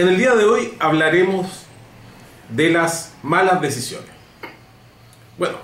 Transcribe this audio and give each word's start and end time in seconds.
En 0.00 0.08
el 0.08 0.16
día 0.16 0.34
de 0.34 0.46
hoy 0.46 0.72
hablaremos 0.78 1.66
de 2.48 2.70
las 2.70 3.12
malas 3.22 3.60
decisiones. 3.60 4.08
Bueno, 5.36 5.58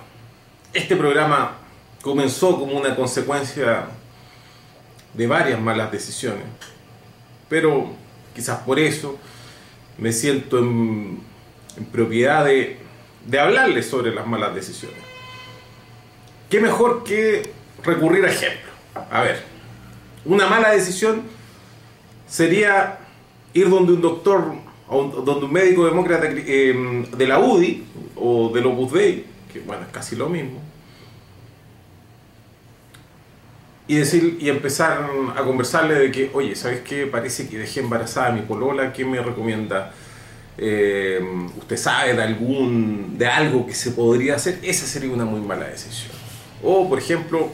este 0.74 0.94
programa 0.94 1.56
comenzó 2.02 2.58
como 2.58 2.76
una 2.76 2.94
consecuencia 2.94 3.86
de 5.14 5.26
varias 5.26 5.58
malas 5.58 5.90
decisiones, 5.90 6.44
pero 7.48 7.94
quizás 8.34 8.58
por 8.58 8.78
eso 8.78 9.18
me 9.96 10.12
siento 10.12 10.58
en, 10.58 11.18
propiedad 11.90 12.44
de, 12.44 12.78
de 13.24 13.40
hablarles 13.40 13.88
sobre 13.88 14.14
las 14.14 14.26
malas 14.26 14.54
decisiones. 14.54 15.00
¿Qué 16.50 16.60
mejor 16.60 17.04
que 17.04 17.54
recurrir 17.82 18.26
a 18.26 18.32
ejemplos? 18.32 18.74
A 19.10 19.22
ver, 19.22 19.42
una 20.26 20.46
mala 20.46 20.72
decisión 20.72 21.22
sería 22.28 22.98
ir 23.56 23.68
donde 23.68 23.92
un 23.92 24.00
doctor 24.00 24.66
donde 24.88 25.46
un 25.46 25.52
médico 25.52 25.84
demócrata 25.84 26.28
eh, 26.30 27.04
de 27.16 27.26
la 27.26 27.40
UDI 27.40 27.84
o 28.16 28.50
del 28.50 28.66
Opus 28.66 28.92
Dei, 28.92 29.24
que 29.52 29.60
bueno, 29.60 29.82
es 29.82 29.88
casi 29.88 30.14
lo 30.14 30.28
mismo, 30.28 30.60
y 33.88 33.96
decir 33.96 34.38
y 34.40 34.48
empezar 34.48 35.08
a 35.36 35.42
conversarle 35.42 35.94
de 35.94 36.10
que, 36.10 36.30
oye, 36.34 36.54
¿sabes 36.54 36.80
qué? 36.80 37.06
Parece 37.06 37.48
que 37.48 37.58
dejé 37.58 37.80
embarazada 37.80 38.28
a 38.28 38.32
mi 38.32 38.42
polola, 38.42 38.92
¿qué 38.92 39.04
me 39.04 39.20
recomienda? 39.20 39.92
Eh, 40.58 41.20
¿Usted 41.58 41.76
sabe 41.76 42.14
de 42.14 42.22
algún 42.22 43.18
de 43.18 43.26
algo 43.26 43.66
que 43.66 43.74
se 43.74 43.90
podría 43.90 44.36
hacer? 44.36 44.58
Esa 44.62 44.86
sería 44.86 45.10
una 45.10 45.24
muy 45.24 45.40
mala 45.40 45.66
decisión. 45.66 46.12
O, 46.62 46.88
por 46.88 46.98
ejemplo, 46.98 47.50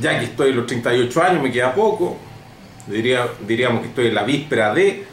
ya 0.00 0.18
que 0.18 0.26
estoy 0.26 0.50
en 0.50 0.56
los 0.56 0.66
38 0.66 1.22
años, 1.22 1.42
me 1.42 1.50
queda 1.50 1.74
poco, 1.74 2.18
diría, 2.88 3.28
diríamos 3.46 3.82
que 3.82 3.88
estoy 3.88 4.06
en 4.08 4.14
la 4.14 4.24
víspera 4.24 4.74
de, 4.74 5.04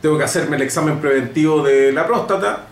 tengo 0.00 0.18
que 0.18 0.24
hacerme 0.24 0.56
el 0.56 0.62
examen 0.62 0.98
preventivo 1.00 1.62
de 1.62 1.92
la 1.92 2.06
próstata, 2.06 2.68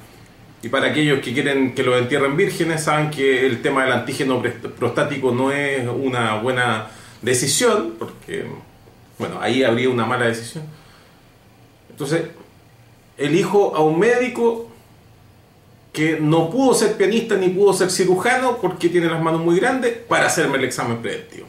y 0.63 0.69
para 0.69 0.89
aquellos 0.89 1.21
que 1.21 1.33
quieren 1.33 1.75
que 1.75 1.83
los 1.83 1.99
entierren 1.99 2.37
vírgenes, 2.37 2.85
saben 2.85 3.11
que 3.11 3.47
el 3.47 3.63
tema 3.63 3.85
del 3.85 3.93
antígeno 3.93 4.43
prostático 4.79 5.33
no 5.33 5.51
es 5.53 5.89
una 5.89 6.35
buena 6.35 6.91
decisión, 7.23 7.95
porque, 7.99 8.45
bueno, 9.19 9.41
ahí 9.41 9.63
habría 9.63 9.89
una 9.89 10.05
mala 10.05 10.27
decisión. 10.27 10.65
Entonces, 11.89 12.25
elijo 13.17 13.75
a 13.75 13.83
un 13.83 13.99
médico 13.99 14.71
que 15.93 16.19
no 16.21 16.51
pudo 16.51 16.75
ser 16.75 16.97
pianista 16.97 17.37
ni 17.37 17.49
pudo 17.49 17.73
ser 17.73 17.91
cirujano 17.91 18.59
porque 18.59 18.89
tiene 18.89 19.09
las 19.09 19.21
manos 19.23 19.41
muy 19.41 19.59
grandes 19.59 19.97
para 20.09 20.27
hacerme 20.27 20.59
el 20.59 20.65
examen 20.65 20.99
preventivo. 20.99 21.47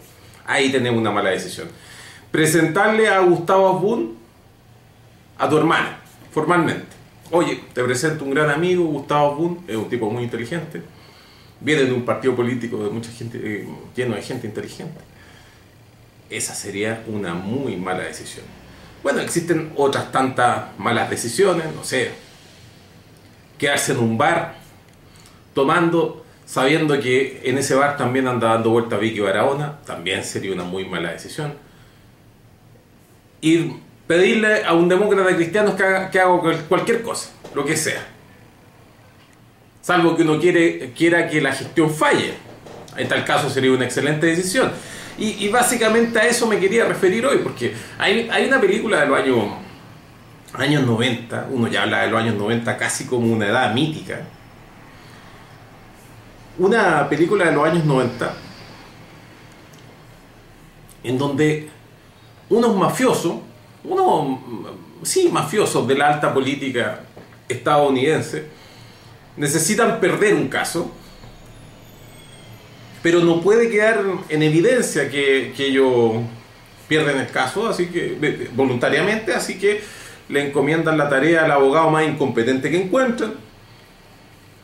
Ahí 0.51 0.69
tenemos 0.69 0.99
una 0.99 1.11
mala 1.11 1.29
decisión. 1.29 1.69
Presentarle 2.29 3.07
a 3.07 3.21
Gustavo 3.21 3.69
Abun 3.69 4.17
a 5.37 5.47
tu 5.47 5.57
hermana, 5.57 5.97
formalmente. 6.29 6.87
Oye, 7.31 7.63
te 7.73 7.81
presento 7.81 8.25
un 8.25 8.31
gran 8.31 8.49
amigo, 8.49 8.83
Gustavo 8.83 9.31
Abun, 9.31 9.63
es 9.65 9.77
un 9.77 9.87
tipo 9.87 10.09
muy 10.09 10.23
inteligente. 10.23 10.81
Viene 11.61 11.85
de 11.85 11.93
un 11.93 12.03
partido 12.03 12.35
político 12.35 12.83
de 12.83 12.89
mucha 12.89 13.09
gente, 13.11 13.39
eh, 13.41 13.67
lleno 13.95 14.15
de 14.15 14.21
gente 14.21 14.45
inteligente. 14.45 14.99
Esa 16.29 16.53
sería 16.53 17.01
una 17.07 17.33
muy 17.33 17.77
mala 17.77 18.03
decisión. 18.03 18.43
Bueno, 19.03 19.21
existen 19.21 19.71
otras 19.77 20.11
tantas 20.11 20.77
malas 20.77 21.09
decisiones, 21.09 21.73
no 21.73 21.85
sé, 21.85 22.11
quedarse 23.57 23.93
en 23.93 23.99
un 23.99 24.17
bar 24.17 24.55
tomando, 25.53 26.20
sabiendo 26.51 26.99
que 26.99 27.39
en 27.45 27.57
ese 27.57 27.75
bar 27.75 27.95
también 27.95 28.27
anda 28.27 28.49
dando 28.49 28.71
vuelta 28.71 28.97
Vicky 28.97 29.21
Barahona, 29.21 29.79
también 29.85 30.21
sería 30.25 30.51
una 30.51 30.65
muy 30.65 30.83
mala 30.83 31.11
decisión. 31.13 31.53
Y 33.39 33.71
pedirle 34.05 34.65
a 34.65 34.73
un 34.73 34.89
demócrata 34.89 35.33
cristiano 35.33 35.73
que 35.77 35.83
haga, 35.83 36.11
que 36.11 36.19
haga 36.19 36.37
cual- 36.41 36.65
cualquier 36.67 37.01
cosa, 37.03 37.29
lo 37.55 37.63
que 37.63 37.77
sea. 37.77 38.05
Salvo 39.81 40.13
que 40.17 40.23
uno 40.23 40.39
quiere, 40.39 40.91
quiera 40.91 41.29
que 41.29 41.39
la 41.39 41.53
gestión 41.53 41.89
falle. 41.89 42.33
En 42.97 43.07
tal 43.07 43.23
caso 43.23 43.49
sería 43.49 43.71
una 43.71 43.85
excelente 43.85 44.25
decisión. 44.27 44.71
Y, 45.17 45.45
y 45.45 45.47
básicamente 45.49 46.19
a 46.19 46.27
eso 46.27 46.47
me 46.47 46.59
quería 46.59 46.83
referir 46.83 47.25
hoy, 47.25 47.37
porque 47.37 47.73
hay, 47.97 48.27
hay 48.29 48.45
una 48.45 48.59
película 48.59 48.99
de 48.99 49.07
los 49.07 49.17
años 49.19 49.37
años 50.53 50.83
90, 50.85 51.47
uno 51.51 51.69
ya 51.69 51.83
habla 51.83 52.01
de 52.01 52.09
los 52.09 52.19
años 52.21 52.35
90 52.35 52.75
casi 52.77 53.05
como 53.05 53.31
una 53.31 53.47
edad 53.47 53.73
mítica. 53.73 54.19
Una 56.57 57.07
película 57.09 57.45
de 57.45 57.51
los 57.53 57.65
años 57.65 57.85
90 57.85 58.33
en 61.03 61.17
donde 61.17 61.69
unos 62.49 62.75
mafiosos, 62.75 63.35
unos, 63.83 64.39
sí, 65.03 65.29
mafiosos 65.31 65.87
de 65.87 65.95
la 65.95 66.13
alta 66.13 66.33
política 66.33 67.01
estadounidense, 67.47 68.45
necesitan 69.37 69.99
perder 69.99 70.35
un 70.35 70.47
caso, 70.47 70.91
pero 73.01 73.21
no 73.21 73.41
puede 73.41 73.69
quedar 73.69 74.03
en 74.29 74.43
evidencia 74.43 75.09
que, 75.09 75.53
que 75.55 75.67
ellos 75.67 76.13
pierden 76.87 77.17
el 77.17 77.27
caso, 77.27 77.67
así 77.67 77.87
que 77.87 78.49
voluntariamente, 78.53 79.33
así 79.33 79.57
que 79.57 79.81
le 80.29 80.47
encomiendan 80.47 80.97
la 80.97 81.09
tarea 81.09 81.45
al 81.45 81.51
abogado 81.51 81.89
más 81.89 82.05
incompetente 82.05 82.69
que 82.69 82.83
encuentran, 82.83 83.33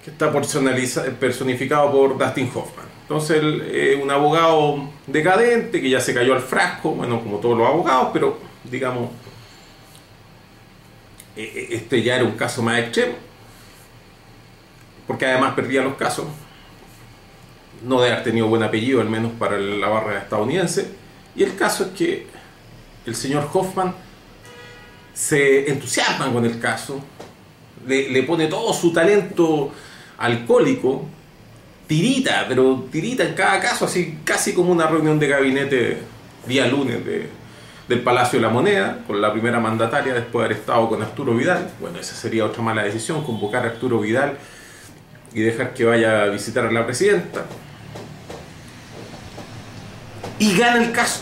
está 0.08 0.32
personificado 0.32 1.92
por 1.92 2.18
Dustin 2.18 2.50
Hoffman. 2.54 2.86
Entonces, 3.02 3.42
es 3.72 4.02
un 4.02 4.10
abogado 4.12 4.90
decadente 5.06 5.82
que 5.82 5.90
ya 5.90 6.02
se 6.02 6.14
cayó 6.14 6.34
al 6.34 6.42
frasco, 6.42 6.92
bueno, 6.92 7.22
como 7.22 7.38
todos 7.38 7.58
los 7.58 7.68
abogados, 7.68 8.10
pero 8.12 8.38
digamos, 8.64 9.10
eh, 11.36 11.52
eh, 11.56 11.68
este 11.72 12.02
ya 12.02 12.16
era 12.16 12.26
un 12.26 12.32
caso 12.32 12.62
más 12.62 12.80
extremo, 12.80 13.14
porque 15.06 15.26
además 15.26 15.54
perdía 15.54 15.82
los 15.82 15.96
casos, 15.96 16.26
no 17.84 18.02
de 18.02 18.12
haber 18.12 18.24
tenido 18.24 18.48
buen 18.48 18.64
apellido, 18.64 19.00
al 19.00 19.10
menos 19.10 19.32
para 19.40 19.58
la 19.58 19.88
barra 19.88 20.20
estadounidense, 20.20 20.92
y 21.36 21.44
el 21.44 21.56
caso 21.56 21.86
es 21.86 21.90
que 21.92 22.28
el 23.06 23.16
señor 23.16 23.50
Hoffman 23.54 23.94
se 25.14 25.72
entusiasma 25.72 26.32
con 26.34 26.46
el 26.46 26.60
caso, 26.60 27.00
le 27.86 28.24
pone 28.24 28.48
todo 28.48 28.74
su 28.74 28.92
talento 28.92 29.72
alcohólico, 30.18 31.06
tirita, 31.88 32.46
pero 32.48 32.88
tirita 32.92 33.24
en 33.24 33.34
cada 33.34 33.60
caso, 33.60 33.86
así 33.86 34.20
casi 34.24 34.54
como 34.54 34.72
una 34.72 34.88
reunión 34.88 35.20
de 35.20 35.28
gabinete 35.28 35.98
día 36.48 36.68
lunes 36.68 37.06
de- 37.06 37.30
del 37.88 38.02
Palacio 38.02 38.40
de 38.40 38.46
la 38.46 38.52
Moneda, 38.52 39.00
con 39.08 39.22
la 39.22 39.32
primera 39.32 39.60
mandataria 39.62 40.14
después 40.14 40.42
de 40.42 40.46
haber 40.46 40.58
estado 40.58 40.90
con 40.90 41.02
Arturo 41.02 41.34
Vidal. 41.34 41.70
Bueno, 41.80 42.00
esa 42.00 42.16
sería 42.16 42.44
otra 42.46 42.62
mala 42.62 42.84
decisión, 42.84 43.24
convocar 43.24 43.64
a 43.66 43.70
Arturo 43.70 44.00
Vidal 44.02 44.38
y 45.34 45.40
dejar 45.42 45.74
que 45.74 45.86
vaya 45.86 46.24
a 46.24 46.26
visitar 46.26 46.66
a 46.66 46.72
la 46.72 46.86
presidenta. 46.86 47.46
Y 50.40 50.58
gana 50.58 50.84
el 50.84 50.92
caso. 50.92 51.22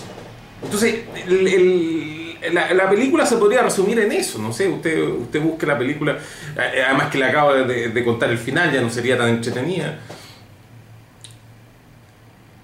Entonces, 0.63 1.01
el- 1.27 1.47
el- 1.47 2.14
la, 2.51 2.73
la 2.73 2.89
película 2.89 3.25
se 3.25 3.37
podría 3.37 3.61
resumir 3.61 3.99
en 3.99 4.11
eso, 4.11 4.39
no 4.39 4.51
sé, 4.53 4.67
usted, 4.67 5.01
usted 5.07 5.41
busque 5.41 5.65
la 5.65 5.77
película, 5.77 6.17
eh, 6.57 6.83
además 6.85 7.09
que 7.11 7.17
le 7.17 7.25
acabo 7.25 7.53
de, 7.53 8.03
contar 8.05 8.29
el 8.29 8.37
final, 8.37 8.71
ya 8.71 8.81
no 8.81 8.89
sería 8.89 9.17
tan 9.17 9.29
entretenida. 9.29 9.99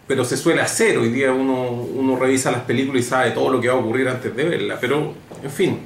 Pero 0.08 0.26
se 0.26 0.36
suele 0.36 0.62
hacer, 0.62 0.98
hoy 0.98 1.10
día 1.10 1.32
uno, 1.32 1.70
uno 1.72 2.18
revisa 2.18 2.52
las 2.52 2.62
películas 2.62 3.06
y 3.06 3.08
sabe 3.08 3.32
todo 3.32 3.50
lo 3.50 3.62
que 3.62 3.70
va 3.70 3.76
a 3.76 3.78
ocurrir 3.78 4.08
antes 4.10 4.36
de 4.36 4.44
verla, 4.44 4.78
pero 4.80 5.14
en 5.42 5.50
fin. 5.52 5.80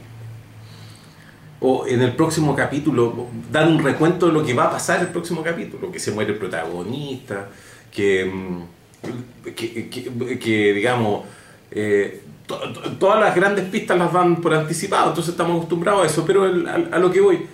O 1.59 1.85
en 1.87 2.01
el 2.01 2.13
próximo 2.15 2.55
capítulo, 2.55 3.27
dar 3.51 3.67
un 3.67 3.83
recuento 3.83 4.27
de 4.27 4.33
lo 4.33 4.43
que 4.43 4.53
va 4.53 4.65
a 4.65 4.71
pasar 4.71 4.99
el 5.01 5.07
próximo 5.07 5.43
capítulo, 5.43 5.91
que 5.91 5.99
se 5.99 6.11
muere 6.11 6.33
el 6.33 6.37
protagonista, 6.39 7.49
que, 7.91 8.25
mm, 8.25 8.61
que, 9.55 9.89
que- 9.89 10.39
que, 10.39 10.73
digamos, 10.73 11.25
eh, 11.71 12.21
to- 12.47 12.59
to- 12.73 12.91
todas 12.93 13.19
las 13.19 13.35
grandes 13.35 13.65
pistas 13.65 13.97
las 13.97 14.11
dan 14.13 14.37
por 14.37 14.53
anticipado, 14.53 15.09
entonces 15.09 15.31
estamos 15.31 15.57
acostumbrados 15.57 16.03
a 16.03 16.05
eso, 16.07 16.25
pero 16.25 16.43
a, 16.45 16.97
lo 16.99 17.11
que 17.11 17.21
voy, 17.21 17.45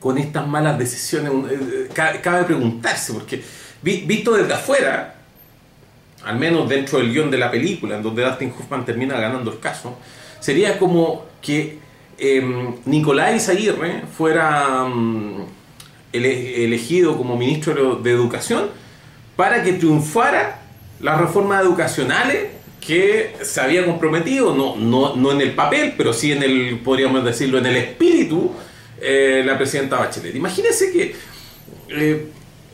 con 0.00 0.16
estas 0.18 0.46
malas 0.46 0.78
decisiones, 0.78 1.32
eh, 1.50 1.88
ca- 1.92 2.20
cabe 2.20 2.44
preguntarse, 2.44 3.12
porque 3.12 3.42
vi- 3.82 4.02
visto 4.06 4.32
desde 4.32 4.54
afuera, 4.54 5.14
al 6.24 6.38
menos 6.38 6.68
dentro 6.68 6.98
del 6.98 7.12
guion 7.12 7.30
de 7.30 7.38
la 7.38 7.50
película, 7.50 7.96
en 7.96 8.02
donde 8.02 8.24
Dustin 8.24 8.52
Hoffman 8.58 8.84
termina 8.84 9.18
ganando 9.18 9.50
el 9.52 9.58
caso, 9.60 9.96
sería 10.40 10.78
como 10.78 11.26
que 11.42 11.78
eh, 12.20 12.74
Nicolás 12.84 13.48
Aguirre 13.48 14.02
fuera 14.16 14.84
mm, 14.84 15.36
ele- 16.12 16.64
elegido 16.64 17.16
como 17.16 17.36
ministro 17.36 17.96
de 17.96 18.10
Educación 18.10 18.70
para 19.36 19.62
que 19.62 19.74
triunfara 19.74 20.60
las 21.00 21.20
reformas 21.20 21.62
educacionales 21.62 22.48
que 22.84 23.34
se 23.42 23.60
había 23.60 23.84
comprometido, 23.84 24.54
no, 24.54 24.76
no, 24.76 25.14
no 25.16 25.32
en 25.32 25.40
el 25.40 25.52
papel, 25.52 25.94
pero 25.96 26.12
sí 26.12 26.32
en 26.32 26.42
el, 26.42 26.78
podríamos 26.84 27.24
decirlo, 27.24 27.58
en 27.58 27.66
el 27.66 27.76
espíritu, 27.76 28.52
eh, 29.00 29.42
la 29.44 29.56
presidenta 29.58 29.96
Bachelet. 29.98 30.34
Imagínense 30.34 30.90
que 30.92 31.14
eh, 31.90 32.26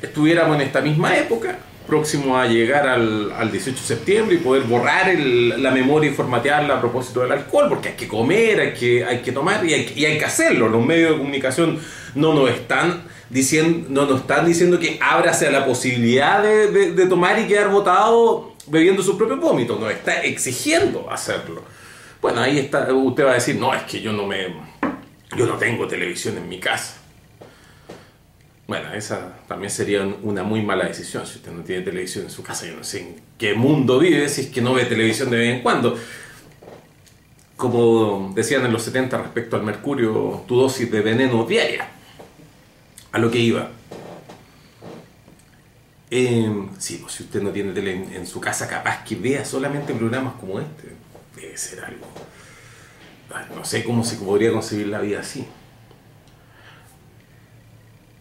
estuviéramos 0.02 0.56
en 0.56 0.62
esta 0.62 0.80
misma 0.80 1.16
época 1.16 1.58
próximo 1.86 2.38
a 2.38 2.46
llegar 2.46 2.88
al, 2.88 3.30
al 3.32 3.52
18 3.52 3.78
de 3.78 3.86
septiembre 3.86 4.36
y 4.36 4.38
poder 4.38 4.62
borrar 4.62 5.10
el- 5.10 5.62
la 5.62 5.70
memoria 5.70 6.10
y 6.10 6.14
formatearla 6.14 6.76
a 6.76 6.80
propósito 6.80 7.20
del 7.20 7.32
alcohol, 7.32 7.66
porque 7.68 7.90
hay 7.90 7.94
que 7.94 8.08
comer, 8.08 8.58
hay 8.60 8.72
que, 8.72 9.04
hay 9.04 9.18
que 9.20 9.32
tomar 9.32 9.62
y 9.66 9.74
hay, 9.74 9.84
que 10.18 10.24
hacerlo. 10.24 10.68
Los 10.70 10.84
medios 10.84 11.10
de 11.12 11.18
comunicación 11.18 11.78
no 12.14 12.32
nos 12.32 12.48
están 12.50 13.02
diciendo, 13.28 13.86
no 13.90 14.06
nos 14.06 14.22
están 14.22 14.46
diciendo 14.46 14.78
que 14.78 14.98
ábrase 15.02 15.48
a 15.48 15.50
la 15.50 15.66
posibilidad 15.66 16.42
de, 16.42 16.92
de- 16.92 17.06
tomar 17.06 17.38
y 17.38 17.46
quedar 17.46 17.68
botado 17.68 18.53
bebiendo 18.66 19.02
sus 19.02 19.16
propios 19.16 19.40
vómitos, 19.40 19.78
nos 19.78 19.90
está 19.92 20.22
exigiendo 20.22 21.10
hacerlo. 21.10 21.62
Bueno, 22.20 22.40
ahí 22.40 22.58
está, 22.58 22.92
usted 22.92 23.24
va 23.26 23.32
a 23.32 23.34
decir, 23.34 23.56
no, 23.56 23.74
es 23.74 23.82
que 23.82 24.00
yo 24.00 24.12
no 24.12 24.26
me, 24.26 24.48
yo 25.36 25.46
no 25.46 25.54
tengo 25.58 25.86
televisión 25.86 26.36
en 26.38 26.48
mi 26.48 26.58
casa. 26.58 26.96
Bueno, 28.66 28.94
esa 28.94 29.36
también 29.46 29.70
sería 29.70 30.00
un- 30.02 30.16
una 30.22 30.42
muy 30.42 30.62
mala 30.62 30.86
decisión 30.86 31.26
si 31.26 31.36
usted 31.36 31.52
no 31.52 31.62
tiene 31.62 31.82
televisión 31.82 32.24
en 32.24 32.30
su 32.30 32.42
casa. 32.42 32.64
Yo 32.66 32.74
no 32.76 32.82
sé 32.84 33.00
en 33.00 33.16
qué 33.36 33.52
mundo 33.54 33.98
vive 33.98 34.26
si 34.30 34.40
es 34.42 34.46
que 34.48 34.62
no 34.62 34.72
ve 34.72 34.86
televisión 34.86 35.28
de 35.30 35.36
vez 35.36 35.54
en 35.56 35.62
cuando. 35.62 35.98
Como 37.56 38.32
decían 38.34 38.64
en 38.64 38.72
los 38.72 38.82
70 38.82 39.18
respecto 39.18 39.56
al 39.56 39.62
mercurio, 39.62 40.42
tu 40.48 40.56
dosis 40.56 40.90
de 40.90 41.00
veneno 41.02 41.44
diaria. 41.44 41.88
A 43.12 43.18
lo 43.18 43.30
que 43.30 43.38
iba. 43.38 43.68
Eh, 46.16 46.48
sí, 46.78 46.98
pues 47.02 47.14
si 47.14 47.24
usted 47.24 47.42
no 47.42 47.50
tiene 47.50 47.72
tele 47.72 47.92
en, 48.14 48.24
su 48.24 48.40
casa, 48.40 48.68
capaz 48.68 49.02
que 49.02 49.16
vea 49.16 49.44
solamente 49.44 49.92
programas 49.94 50.34
como 50.34 50.60
este. 50.60 50.92
Debe 51.34 51.58
ser 51.58 51.80
algo. 51.84 52.06
No 53.56 53.64
sé 53.64 53.82
cómo 53.82 54.04
se 54.04 54.14
podría 54.16 54.52
concebir 54.52 54.86
la 54.86 55.00
vida 55.00 55.18
así 55.20 55.44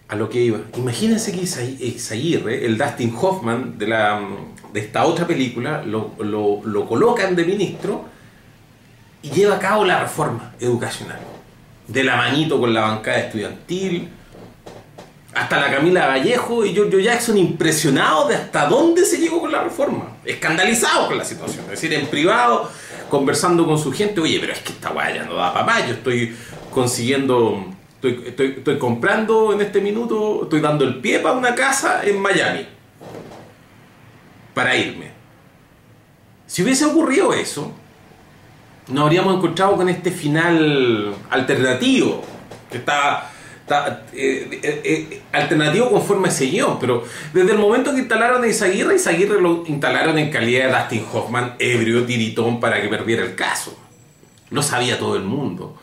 a 0.07 0.16
lo 0.16 0.28
que 0.30 0.42
iba. 0.42 0.60
Imagínense 0.75 1.31
que 1.31 1.42
Isa- 1.44 1.62
Isaguirre, 1.63 2.66
el 2.66 2.78
Dustin 2.80 3.16
Hoffman 3.19 3.78
de, 3.78 3.88
la, 3.88 4.22
de 4.74 4.80
esta 4.80 5.06
otra 5.06 5.25
película, 5.28 5.84
lo, 5.84 6.13
lo- 6.19 6.62
lo 6.63 6.88
colocan 6.88 7.36
de 7.36 7.45
ministro 7.45 8.06
y 9.22 9.30
lleva 9.30 9.56
a 9.56 9.60
cabo 9.60 9.86
la 9.86 10.01
reforma 10.01 10.54
educacional. 10.60 11.19
De 11.88 12.04
la 12.04 12.16
manito 12.16 12.60
con 12.60 12.74
la 12.74 12.81
bancada 12.81 13.19
estudiantil, 13.19 14.10
hasta 15.33 15.59
la 15.59 15.71
Camila 15.71 16.07
Vallejo 16.07 16.65
y 16.65 16.74
Giorgio 16.74 17.00
Jackson 17.00 17.38
impresionados 17.38 18.30
de 18.30 18.35
hasta 18.35 18.68
dónde 18.68 19.06
se 19.06 19.18
llegó 19.18 19.41
con 19.41 19.51
la 19.51 19.63
reforma, 19.63 20.18
escandalizados 20.25 21.07
con 21.07 21.18
la 21.18 21.25
situación, 21.25 21.65
es 21.65 21.71
decir, 21.71 21.94
en 21.94 22.07
privado, 22.07 22.69
conversando 23.09 23.65
con 23.65 23.77
su 23.77 23.91
gente, 23.91 24.21
oye, 24.21 24.39
pero 24.39 24.53
es 24.53 24.59
que 24.59 24.74
esta 24.74 24.91
weá 24.91 25.13
ya 25.13 25.24
no 25.24 25.35
da 25.35 25.63
más, 25.63 25.88
yo 25.88 25.94
estoy 25.94 26.35
consiguiendo, 26.71 27.65
estoy, 27.95 28.24
estoy, 28.27 28.47
estoy 28.57 28.77
comprando 28.77 29.53
en 29.53 29.62
este 29.62 29.81
minuto, 29.81 30.44
estoy 30.44 30.62
dando 30.62 30.85
el 30.85 30.95
pie 31.00 31.19
para 31.19 31.35
una 31.35 31.56
casa 31.56 32.01
en 32.03 32.19
Miami, 32.19 32.68
para 34.53 34.75
irme. 34.75 35.12
Si 36.45 36.62
hubiese 36.62 36.85
ocurrido 36.85 37.33
eso, 37.33 37.71
nos 38.88 39.06
habríamos 39.06 39.38
encontrado 39.38 39.75
con 39.75 39.89
este 39.89 40.12
final 40.12 41.15
alternativo, 41.30 42.24
que 42.69 42.77
está, 42.77 43.31
eh, 43.69 44.60
eh, 44.62 44.81
eh, 44.83 45.21
alternativo 45.31 45.89
conforme 45.89 46.27
ese 46.27 46.48
guion, 46.48 46.77
pero 46.80 47.04
desde 47.33 47.54
el 47.54 47.57
momento 47.57 47.94
que 47.94 48.00
instalaron 48.00 48.44
a 48.44 48.48
Isaguirre, 48.48 48.95
Isaguirre 48.95 49.42
lo 49.42 49.63
instalaron 49.65 50.18
en 50.18 50.30
calidad 50.30 50.68
de 50.68 50.77
Dustin 50.77 51.06
Hoffman, 51.12 51.56
ebrio, 51.60 52.06
tiritón, 52.06 52.60
para 52.60 52.81
que 52.81 52.89
perdiera 52.89 53.24
el 53.24 53.36
caso. 53.36 53.77
Lo 54.50 54.62
sabía 54.62 55.00
todo 55.00 55.15
el 55.15 55.24
mundo. 55.24 55.77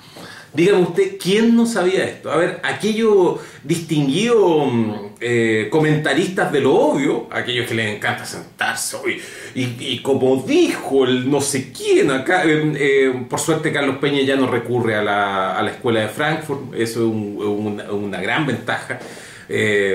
Dígame 0.52 0.82
usted, 0.82 1.16
¿quién 1.22 1.54
no 1.54 1.64
sabía 1.64 2.04
esto? 2.04 2.30
A 2.30 2.36
ver, 2.36 2.60
aquellos 2.64 3.38
distinguidos 3.62 4.72
mm, 4.72 4.92
eh, 5.20 5.68
comentaristas 5.70 6.50
de 6.50 6.60
lo 6.60 6.74
obvio, 6.74 7.28
aquellos 7.30 7.68
que 7.68 7.74
les 7.74 7.96
encanta 7.96 8.24
sentarse 8.24 8.96
hoy, 8.96 9.20
y, 9.54 9.98
como 10.00 10.42
dijo 10.42 11.04
el 11.04 11.30
no 11.30 11.40
sé 11.40 11.72
quién 11.72 12.10
acá, 12.10 12.42
eh, 12.44 12.72
eh, 12.76 13.12
por 13.28 13.38
suerte 13.38 13.72
Carlos 13.72 13.98
Peña 14.00 14.22
ya 14.22 14.34
no 14.34 14.48
recurre 14.50 14.96
a 14.96 15.02
la, 15.02 15.56
a 15.56 15.62
la 15.62 15.70
escuela 15.70 16.00
de 16.00 16.08
Frankfurt, 16.08 16.74
eso 16.74 17.00
es 17.00 17.06
un- 17.06 17.80
una, 17.90 18.20
gran 18.20 18.44
ventaja. 18.46 18.98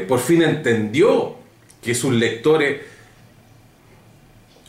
Por 0.08 0.20
fin 0.20 0.42
entendió 0.42 1.36
que 1.82 1.94
sus 1.96 2.14
lectores 2.14 2.82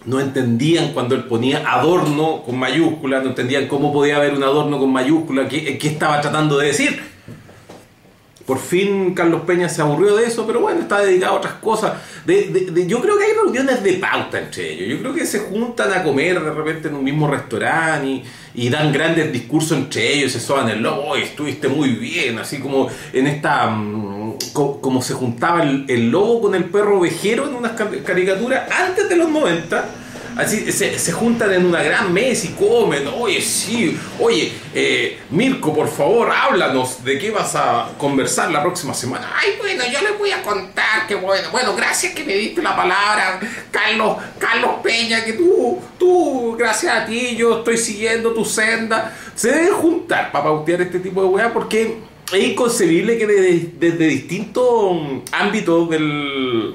no 0.06 0.20
entendían 0.20 0.92
cuando 0.92 1.14
él 1.14 1.24
ponía 1.24 1.64
adorno 1.70 2.42
con 2.44 2.58
mayúscula, 2.58 3.20
no 3.20 3.28
entendían 3.30 3.66
cómo 3.68 3.92
podía 3.92 4.16
haber 4.16 4.34
un 4.34 4.42
adorno 4.42 4.78
con 4.78 4.92
mayúscula, 4.92 5.48
qué, 5.48 5.76
qué 5.78 5.88
estaba 5.88 6.20
tratando 6.20 6.56
de 6.58 6.68
decir. 6.68 7.00
Por 8.46 8.60
fin 8.60 9.12
Carlos 9.12 9.42
Peña 9.44 9.68
se 9.68 9.82
aburrió 9.82 10.14
de 10.14 10.26
eso, 10.26 10.46
pero 10.46 10.60
bueno, 10.60 10.80
está 10.82 11.00
dedicado 11.00 11.32
a 11.34 11.38
otras 11.38 11.54
cosas. 11.54 11.94
De- 12.24 12.44
de- 12.70 12.86
yo 12.86 13.00
creo 13.00 13.18
que 13.18 13.24
hay 13.24 13.32
reuniones 13.32 13.82
de 13.82 13.94
pauta 13.94 14.38
entre 14.38 14.72
ellos. 14.72 14.88
Yo 14.88 14.98
creo 15.00 15.14
que 15.14 15.26
se 15.26 15.40
juntan 15.40 15.92
a 15.92 16.04
comer 16.04 16.40
de 16.40 16.52
repente 16.52 16.86
en 16.86 16.94
un 16.94 17.02
mismo 17.02 17.26
restaurante 17.26 18.22
y, 18.54 18.68
dan 18.68 18.92
grandes 18.92 19.32
discursos 19.32 19.76
entre 19.76 20.12
ellos, 20.14 20.30
se 20.30 20.38
soban 20.38 20.68
el 20.68 20.80
lobo, 20.80 21.06
"Oye, 21.08 21.24
estuviste 21.24 21.66
muy 21.66 21.88
bien, 21.90 22.38
así 22.38 22.58
como 22.60 22.88
en 23.12 23.26
esta... 23.26 23.66
mm, 23.66 24.05
co- 24.52 24.80
como 24.80 25.02
se 25.02 25.14
juntaba 25.14 25.62
el, 25.62 25.84
el 25.88 26.10
lobo 26.10 26.42
con 26.42 26.54
el 26.54 26.64
perro 26.64 26.98
ovejero 26.98 27.46
en 27.48 27.54
unas 27.54 27.72
ca- 27.72 27.90
caricaturas 28.04 28.70
antes 28.70 29.08
de 29.08 29.16
los 29.16 29.28
90. 29.28 29.84
Así 30.36 30.70
se, 30.70 30.98
se 30.98 31.12
juntan 31.12 31.50
en 31.54 31.64
una 31.64 31.82
gran 31.82 32.12
mesa 32.12 32.46
y 32.46 32.50
comen. 32.50 33.08
Oye, 33.18 33.40
sí. 33.40 33.98
Oye, 34.20 34.52
eh, 34.74 35.18
Mirko, 35.30 35.74
por 35.74 35.88
favor, 35.88 36.30
háblanos 36.30 37.02
de 37.02 37.18
qué 37.18 37.30
vas 37.30 37.54
a 37.54 37.92
conversar 37.96 38.50
la 38.50 38.60
próxima 38.62 38.92
semana. 38.92 39.32
Ay, 39.34 39.52
bueno, 39.58 39.82
yo 39.90 39.98
les 40.02 40.18
voy 40.18 40.32
a 40.32 40.42
contar 40.42 41.06
que 41.08 41.14
bueno. 41.14 41.48
Bueno, 41.52 41.74
gracias 41.74 42.12
que 42.12 42.22
me 42.22 42.34
diste 42.34 42.60
la 42.62 42.76
palabra, 42.76 43.40
Carlos, 43.70 44.18
Carlos 44.38 44.72
Peña, 44.82 45.24
que 45.24 45.32
tú, 45.32 45.80
tú, 45.98 46.54
gracias 46.58 46.94
a 46.94 47.06
ti, 47.06 47.34
yo 47.34 47.60
estoy 47.60 47.78
siguiendo 47.78 48.34
tu 48.34 48.44
senda. 48.44 49.16
Se 49.34 49.48
deben 49.50 49.72
juntar 49.72 50.32
para 50.32 50.44
pautear 50.44 50.82
este 50.82 50.98
tipo 51.00 51.22
de 51.22 51.28
weá 51.28 51.50
porque 51.50 51.96
es 52.32 52.48
inconcebible 52.48 53.18
que 53.18 53.26
desde, 53.26 54.08
distintos 54.08 54.96
ámbitos 55.32 55.88
del. 55.90 56.74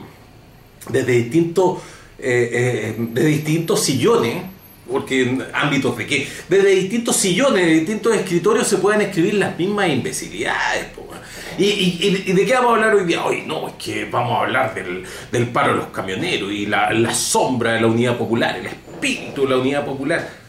desde 0.90 1.12
distintos. 1.14 1.80
eh, 2.20 2.96
eh, 3.16 3.26
distintos 3.26 3.84
sillones, 3.84 4.44
porque 4.90 5.38
ámbitos 5.54 5.98
de 5.98 6.06
qué, 6.06 6.28
desde 6.48 6.76
distintos 6.76 7.16
sillones, 7.16 7.66
de 7.66 7.74
distintos 7.74 8.16
escritorios 8.16 8.68
se 8.68 8.78
pueden 8.78 9.02
escribir 9.02 9.36
las 9.36 9.58
mismas 9.58 9.90
imbecilidades. 9.90 10.86
po, 10.96 11.02
weón. 11.10 11.22
¿Y, 11.58 11.66
y, 11.66 12.24
y 12.28 12.34
de 12.34 12.46
qué 12.46 12.54
vamos 12.54 12.72
a 12.72 12.76
hablar 12.76 12.96
hoy 12.96 13.06
día? 13.06 13.26
Hoy 13.26 13.44
no, 13.46 13.68
es 13.68 13.74
que 13.74 14.06
vamos 14.06 14.34
a 14.38 14.42
hablar 14.42 14.74
del, 14.74 15.04
del 15.32 15.48
paro 15.50 15.72
de 15.74 15.78
los 15.80 15.88
camioneros 15.88 16.52
y 16.52 16.66
la, 16.66 16.92
la 16.94 17.14
sombra 17.14 17.74
de 17.74 17.82
la 17.82 17.88
unidad 17.88 18.18
popular, 18.18 18.58
el 18.58 18.68
espíritu 18.68 19.44
de 19.44 19.50
la 19.50 19.58
unidad 19.58 19.86
popular 19.86 20.41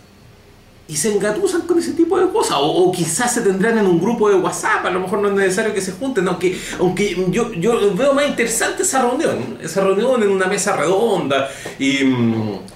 y 0.88 0.96
se 0.96 1.12
engatusan 1.14 1.62
con 1.62 1.79
ese 1.79 1.93
tipo 1.93 2.19
de 2.19 2.29
cosas. 2.31 2.58
O, 2.60 2.93
quizás 2.93 3.32
se 3.32 3.41
tendrán 3.41 3.79
en 3.79 3.86
un 3.86 4.01
grupo 4.01 4.29
de 4.29 4.34
WhatsApp, 4.36 4.84
a 4.84 4.91
lo 4.91 5.01
mejor 5.01 5.20
no 5.20 5.29
es 5.29 5.34
necesario 5.34 5.72
que 5.72 5.81
se 5.81 5.93
junten, 5.93 6.29
aunque, 6.29 6.58
aunque 6.79 7.17
yo, 7.31 7.53
yo 7.55 7.94
veo 7.94 8.12
más 8.12 8.27
interesante 8.27 8.82
esa 8.82 9.01
reunión, 9.03 9.58
esa 9.62 9.81
reunión 9.82 10.22
en 10.22 10.29
una 10.31 10.46
mesa 10.46 10.77
redonda 10.77 11.48
y, 11.79 12.01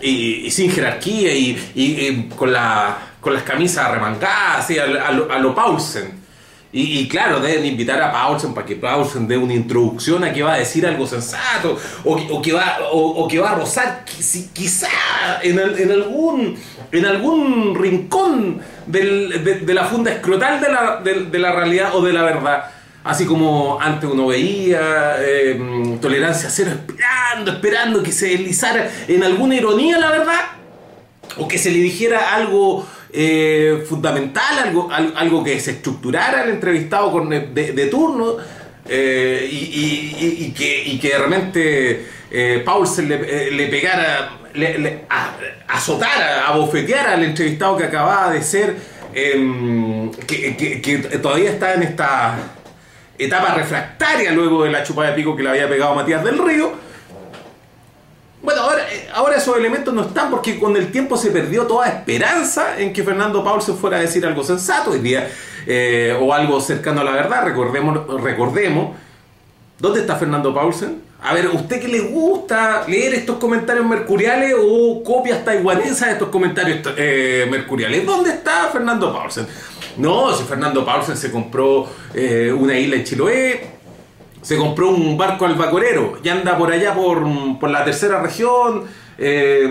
y- 0.01 0.51
sin 0.51 0.71
jerarquía 0.71 1.35
y, 1.35 1.59
y- 1.75 2.29
con, 2.37 2.53
la, 2.53 2.97
con 3.21 3.35
las 3.35 3.43
camisas 3.43 3.85
arremangadas, 3.87 4.65
así, 4.65 4.79
a, 4.79 4.85
a 4.85 5.13
lo, 5.13 5.31
a 5.31 5.39
lo 5.39 5.55
Paulsen. 5.55 6.25
Y, 6.73 6.99
y 6.99 7.09
claro, 7.09 7.41
deben 7.41 7.65
invitar 7.65 8.01
a 8.03 8.13
Paulsen 8.13 8.53
para 8.53 8.67
que 8.67 8.77
Paulsen 8.77 9.27
dé 9.27 9.37
una 9.39 9.55
introducción 9.55 10.23
a 10.25 10.33
que 10.33 10.43
va 10.43 10.55
a 10.55 10.59
decir 10.59 10.87
algo 10.87 11.07
sensato, 11.07 11.79
o, 12.05 12.15
o 12.15 12.43
que, 12.43 12.53
va, 12.53 12.79
o, 12.93 12.99
o 13.25 13.29
que 13.29 13.39
va 13.39 13.51
a 13.53 13.55
rozar 13.55 14.05
quizá 14.53 14.89
en, 15.43 15.59
en 15.59 15.91
algún, 15.93 16.57
en 16.99 17.07
algún 17.07 17.75
rincón 17.75 18.61
de, 18.87 19.73
la 19.75 19.85
funda 19.85 20.13
escrotal 20.13 20.61
de 20.61 21.39
la, 21.39 21.53
realidad 21.53 21.95
o 21.95 22.03
de 22.03 22.13
la 22.13 22.23
verdad. 22.23 22.65
Así 23.05 23.25
como 23.25 23.79
antes 23.81 24.11
uno 24.11 24.27
veía 24.27 25.17
eh, 25.21 25.97
tolerancia 26.01 26.51
cero 26.51 26.71
esperando, 26.73 27.53
esperando 27.53 28.03
que 28.03 28.11
se 28.13 28.29
deslizara 28.29 28.91
en 29.07 29.23
alguna 29.23 29.55
ironía 29.55 29.99
la 29.99 30.11
verdad 30.11 30.41
o 31.39 31.47
que 31.47 31.57
se 31.59 31.71
le 31.71 31.79
dijera 31.79 32.35
algo 32.35 32.85
eh, 33.13 33.85
fundamental, 33.89 34.59
algo, 34.59 34.89
al- 34.91 35.15
algo 35.17 35.45
que 35.45 35.61
se 35.61 35.73
estructurara 35.73 36.43
el 36.45 36.51
entrevistado 36.51 37.13
con, 37.13 37.29
de, 37.31 37.89
turno 37.91 38.37
eh, 38.89 39.49
y, 39.51 39.57
y- 40.47 40.53
que, 40.53 40.83
y 40.87 40.99
que 40.99 41.09
de 41.11 42.07
eh, 42.31 42.63
Paulsen 42.65 43.09
le, 43.09 43.15
eh, 43.17 43.69
pegara, 43.71 44.31
le, 44.55 45.05
a- 45.09 45.37
azotara, 45.69 46.47
abofeteara 46.49 47.13
al 47.15 47.25
entrevistado 47.25 47.77
que 47.77 47.85
acababa 47.85 48.31
de 48.33 48.43
ser, 48.43 48.77
em, 49.15 50.11
que, 50.13 51.19
todavía 51.23 51.51
está 51.51 51.75
en 51.75 51.83
esta 51.85 52.35
etapa 53.19 53.55
refractaria 53.55 54.33
luego 54.33 54.65
de 54.65 54.71
la 54.71 54.83
chupada 54.83 55.11
de 55.11 55.15
pico 55.17 55.35
que 55.37 55.43
le 55.43 55.51
había 55.51 55.69
pegado 55.69 55.95
Matías 55.95 56.23
del 56.25 56.39
Río. 56.39 56.73
Bueno, 58.43 58.61
ahora, 58.63 58.83
eh, 58.93 59.09
ahora 59.13 59.37
esos 59.37 59.57
elementos 59.57 59.93
no 59.93 60.03
están 60.03 60.31
porque 60.31 60.59
con 60.59 60.77
el 60.77 60.93
tiempo 60.93 61.17
se 61.17 61.31
perdió 61.31 61.67
toda 61.67 61.89
esperanza 61.89 62.79
en 62.79 62.93
que 62.93 63.03
Fernando 63.03 63.43
Paulsen 63.43 63.77
fuera 63.77 63.97
a 63.97 64.01
decir 64.01 64.25
algo 64.25 64.45
sensato 64.45 64.91
hoy 64.91 65.01
día 65.01 65.29
eh, 65.67 66.17
o 66.21 66.33
algo 66.33 66.61
cercano 66.61 67.01
a 67.01 67.05
la 67.05 67.13
verdad. 67.13 67.45
Recordemos, 67.45 68.23
recordemos, 68.23 68.95
¿dónde 69.81 70.01
está 70.01 70.17
Fernando 70.17 70.55
Paulsen? 70.55 71.03
A 71.27 71.35
ver, 71.35 71.49
¿usted 71.49 71.81
qué 71.81 71.89
le 71.89 71.99
gusta 71.99 72.85
leer 72.87 73.15
estos 73.15 73.39
comentarios 73.39 73.85
mercuriales 73.85 74.55
o 74.57 75.03
copias 75.03 75.45
taiwanesas 75.45 76.07
de 76.07 76.13
estos 76.13 76.29
comentarios 76.29 76.79
eh, 76.97 77.49
mercuriales? 77.51 78.07
¿Dónde 78.07 78.31
está 78.31 78.69
Fernando 78.69 79.13
Paulsen? 79.13 79.45
No, 79.97 80.33
si 80.33 80.45
Fernando 80.45 80.85
Paulsen 80.85 81.17
se 81.17 81.33
compró 81.33 81.89
eh, 82.15 82.55
una 82.57 82.79
isla 82.79 82.95
en 82.95 83.03
Chiloé, 83.03 83.71
se 84.41 84.57
compró 84.57 84.91
un 84.91 85.19
barco 85.19 85.47
albacorero 85.47 86.21
y 86.23 86.29
anda 86.29 86.57
por 86.57 86.71
allá 86.71 86.95
por, 86.95 87.27
la 87.69 87.85
tercera 87.85 88.23
región, 88.23 88.85
eh, 89.19 89.69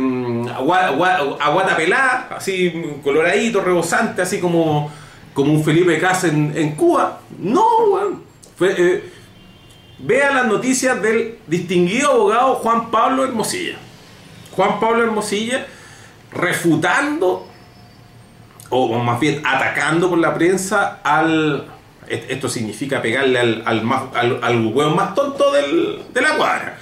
Aguatapelá, 0.59 2.31
así 2.35 2.99
coloradito, 3.01 3.61
rebosante, 3.61 4.23
así 4.23 4.41
como, 4.41 4.91
como 5.33 5.53
un 5.53 5.63
Felipe 5.63 5.97
Cas 5.99 6.25
en, 6.25 6.75
Cuba. 6.75 7.21
No, 7.39 7.63
Fue, 8.57 8.75
eh, 8.77 9.15
Vea 9.97 10.31
las 10.31 10.45
noticias 10.45 11.01
del 11.01 11.39
distinguido 11.47 12.11
abogado 12.11 12.55
Juan 12.55 12.91
Pablo 12.91 13.23
Hermosilla. 13.23 13.77
Juan 14.51 14.79
Pablo 14.79 15.03
Hermosilla 15.03 15.65
refutando, 16.31 17.47
o 18.69 18.99
más 18.99 19.19
bien 19.19 19.41
atacando 19.45 20.09
por 20.09 20.17
la 20.17 20.33
prensa 20.33 20.99
al... 21.03 21.67
Esto 22.07 22.49
significa 22.49 23.01
pegarle 23.01 23.39
al, 23.39 23.63
al, 23.65 24.39
al, 24.43 24.65
huevo 24.67 24.91
más 24.91 25.15
tonto 25.15 25.51
del, 25.51 26.03
de 26.13 26.21
la 26.21 26.35
cuadra. 26.35 26.77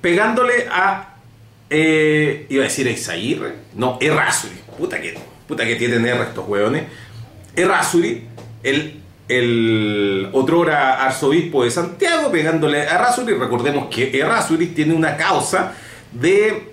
Pegándole 0.00 0.68
a... 0.70 1.14
Eh, 1.70 2.46
iba 2.50 2.64
a 2.64 2.68
decir 2.68 2.86
Isaguirre. 2.86 3.54
No, 3.74 3.98
Errázuri. 4.00 4.56
Puta 4.76 5.00
que, 5.00 5.18
puta 5.46 5.64
que 5.64 5.76
tienen 5.76 6.06
R 6.06 6.22
estos 6.22 6.46
hueones. 6.46 6.84
Errázuri, 7.56 8.26
el 8.62 8.97
el 9.28 10.28
otro 10.32 10.64
arzobispo 10.70 11.64
de 11.64 11.70
Santiago 11.70 12.30
pegándole 12.32 12.80
a 12.80 12.94
Errázuriz. 12.94 13.38
Recordemos 13.38 13.88
que 13.94 14.18
Errázuriz 14.18 14.74
tiene 14.74 14.94
una 14.94 15.16
causa 15.16 15.74
de 16.12 16.72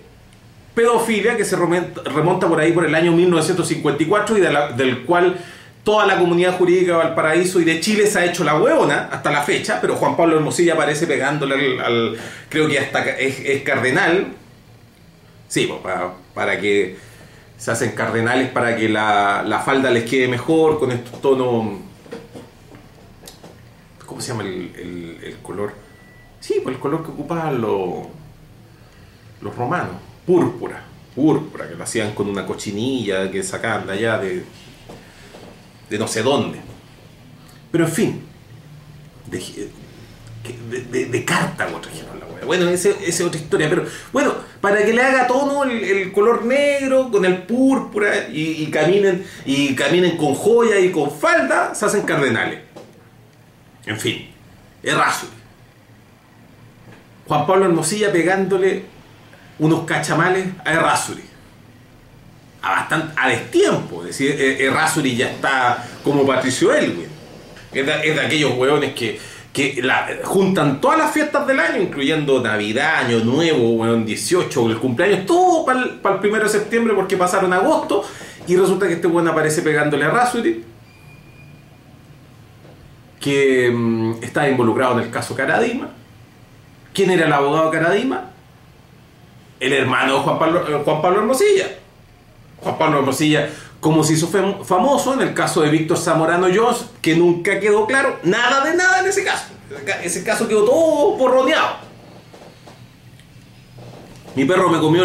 pedofilia 0.74 1.36
que 1.36 1.44
se 1.44 1.56
remonta 1.56 2.48
por 2.48 2.60
ahí 2.60 2.72
por 2.72 2.84
el 2.84 2.94
año 2.94 3.12
1954 3.12 4.38
y 4.38 4.40
del 4.40 5.04
cual 5.04 5.38
toda 5.84 6.04
la 6.04 6.18
comunidad 6.18 6.56
jurídica 6.58 6.92
de 6.92 6.98
Valparaíso 6.98 7.60
y 7.60 7.64
de 7.64 7.80
Chile 7.80 8.06
se 8.06 8.18
ha 8.18 8.24
hecho 8.24 8.42
la 8.42 8.56
huevona 8.56 9.08
hasta 9.12 9.30
la 9.30 9.42
fecha, 9.42 9.78
pero 9.80 9.94
Juan 9.94 10.16
Pablo 10.16 10.36
Hermosilla 10.36 10.74
aparece 10.74 11.06
pegándole 11.06 11.80
al, 11.80 12.18
creo 12.48 12.68
que 12.68 12.78
hasta 12.78 13.04
es, 13.10 13.62
cardenal, 13.62 14.32
sí, 15.46 15.66
pues, 15.68 15.94
para, 16.34 16.60
que 16.60 16.96
se 17.56 17.70
hacen 17.70 17.92
cardenales 17.92 18.48
para 18.48 18.76
que 18.76 18.88
la, 18.88 19.44
la 19.46 19.60
falda 19.60 19.90
les 19.90 20.04
quede 20.04 20.26
mejor 20.26 20.80
con 20.80 20.90
estos 20.90 21.22
tonos 21.22 21.86
¿Cómo 24.06 24.20
se 24.20 24.28
llama 24.28 24.44
el, 24.44 25.36
color? 25.42 25.72
Sí, 26.40 26.60
pues 26.62 26.76
el 26.76 26.80
color 26.80 27.04
que 27.04 27.10
ocupaban 27.10 27.60
los, 27.60 28.06
los 29.42 29.56
romanos. 29.56 29.96
Púrpura. 30.24 30.82
Púrpura, 31.14 31.68
que 31.68 31.74
lo 31.74 31.84
hacían 31.84 32.14
con 32.14 32.28
una 32.28 32.46
cochinilla 32.46 33.30
que 33.30 33.42
sacaban 33.42 33.86
de 33.86 33.92
allá 33.94 34.18
de, 34.18 34.44
de 35.90 35.98
no 35.98 36.06
sé 36.06 36.22
dónde. 36.22 36.58
Pero 37.72 37.84
en 37.84 37.90
fin, 37.90 38.22
de, 39.26 39.70
de, 40.90 41.06
de, 41.06 41.24
Cartago 41.24 41.80
trajeron 41.80 42.20
la 42.20 42.46
Bueno, 42.46 42.68
esa 42.68 42.90
es 42.90 43.20
otra 43.20 43.40
historia, 43.40 43.68
pero 43.68 43.84
bueno, 44.12 44.34
para 44.60 44.84
que 44.84 44.92
le 44.92 45.02
haga 45.02 45.26
tono 45.26 45.64
el, 45.64 46.12
color 46.12 46.44
negro 46.44 47.10
con 47.10 47.24
el 47.24 47.42
púrpura 47.42 48.28
y, 48.30 48.66
caminen 48.66 49.24
y 49.44 49.74
caminen 49.74 50.16
con 50.16 50.34
joya 50.34 50.78
y 50.78 50.90
con 50.90 51.10
falda, 51.10 51.74
se 51.74 51.86
hacen 51.86 52.02
cardenales. 52.02 52.60
En 53.86 53.98
fin, 53.98 54.28
Errázuriz. 54.82 55.34
Juan 57.26 57.46
Pablo 57.46 57.64
Hermosilla 57.64 58.12
pegándole 58.12 58.84
unos 59.58 59.84
cachamales 59.84 60.46
a 60.64 60.72
Errázuriz. 60.72 61.24
A 62.62 62.70
bastante 62.70 63.14
a 63.16 63.28
destiempo. 63.28 64.00
Es 64.02 64.08
decir, 64.08 64.30
e-, 64.40 64.66
Errázuriz 64.66 65.16
ya 65.16 65.30
está 65.30 65.84
como 66.04 66.26
Patricio 66.26 66.74
Elwin. 66.74 67.06
Es 67.72 67.86
de, 67.86 68.20
aquellos 68.20 68.56
hueones 68.56 68.94
que, 68.94 69.20
que 69.52 69.82
juntan 70.24 70.80
todas 70.80 70.98
las 70.98 71.12
fiestas 71.12 71.46
del 71.46 71.60
año, 71.60 71.82
incluyendo 71.82 72.40
Navidad, 72.40 73.06
Año 73.06 73.20
Nuevo, 73.20 73.70
hueón 73.74 74.06
18, 74.06 74.70
el 74.70 74.78
cumpleaños, 74.78 75.26
todo 75.26 75.64
para 75.64 76.14
el, 76.14 76.20
primero 76.20 76.44
de 76.44 76.50
septiembre 76.50 76.94
porque 76.94 77.16
pasaron 77.16 77.52
agosto. 77.52 78.04
Y 78.48 78.56
resulta 78.56 78.86
que 78.86 78.94
este 78.94 79.06
hueón 79.06 79.28
aparece 79.28 79.62
pegándole 79.62 80.04
a 80.04 80.08
Errázuriz 80.08 80.58
que 83.26 83.72
mm, 83.74 84.22
está 84.22 84.48
involucrado 84.48 85.00
en 85.00 85.06
el 85.06 85.10
caso 85.10 85.34
Caradima. 85.34 85.88
¿Quién 86.94 87.10
era 87.10 87.26
el 87.26 87.32
abogado 87.32 87.72
Caradima? 87.72 88.30
El 89.58 89.72
hermano 89.72 90.14
de 90.14 90.20
Juan 90.20 90.38
Pablo, 90.38 90.68
eh, 90.68 90.80
Juan 90.84 91.02
Pablo 91.02 91.18
Hermosilla. 91.22 91.66
Juan 92.58 92.78
Pablo 92.78 93.00
Hermosilla, 93.00 93.48
como 93.80 94.04
se 94.04 94.12
hizo 94.12 94.28
famoso 94.28 95.14
en 95.14 95.22
el 95.22 95.34
caso 95.34 95.60
de 95.62 95.70
Víctor 95.70 95.98
Zamorano 95.98 96.46
Jones, 96.54 96.86
que 97.02 97.16
nunca 97.16 97.58
quedó 97.58 97.88
claro 97.88 98.20
nada 98.22 98.64
de 98.64 98.76
nada 98.76 99.00
en 99.00 99.06
ese 99.06 99.24
caso. 99.24 99.46
Ese 100.04 100.22
caso 100.22 100.46
quedó 100.46 100.64
todo 100.64 101.16
borroneado. 101.16 101.78
Mi 104.36 104.44
perro 104.44 104.68
me 104.68 104.78
comió 104.78 105.04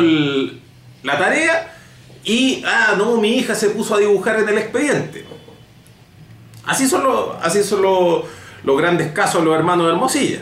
la 1.01 1.17
tarea 1.17 1.75
y, 2.23 2.63
ah, 2.67 2.93
no, 2.95 3.17
mi 3.17 3.37
hija 3.37 3.55
se 3.55 3.71
puso 3.71 3.95
a 3.95 3.97
dibujar 3.97 4.41
en 4.41 4.49
el 4.49 4.59
expediente. 4.59 5.25
Así 6.65 6.87
son, 6.87 7.03
los, 7.03 7.29
así 7.41 7.63
son 7.63 7.81
los, 7.81 8.77
grandes 8.77 9.11
casos 9.11 9.41
de 9.41 9.45
los 9.45 9.55
hermanos 9.55 9.87
de 9.87 9.93
Hermosilla. 9.93 10.39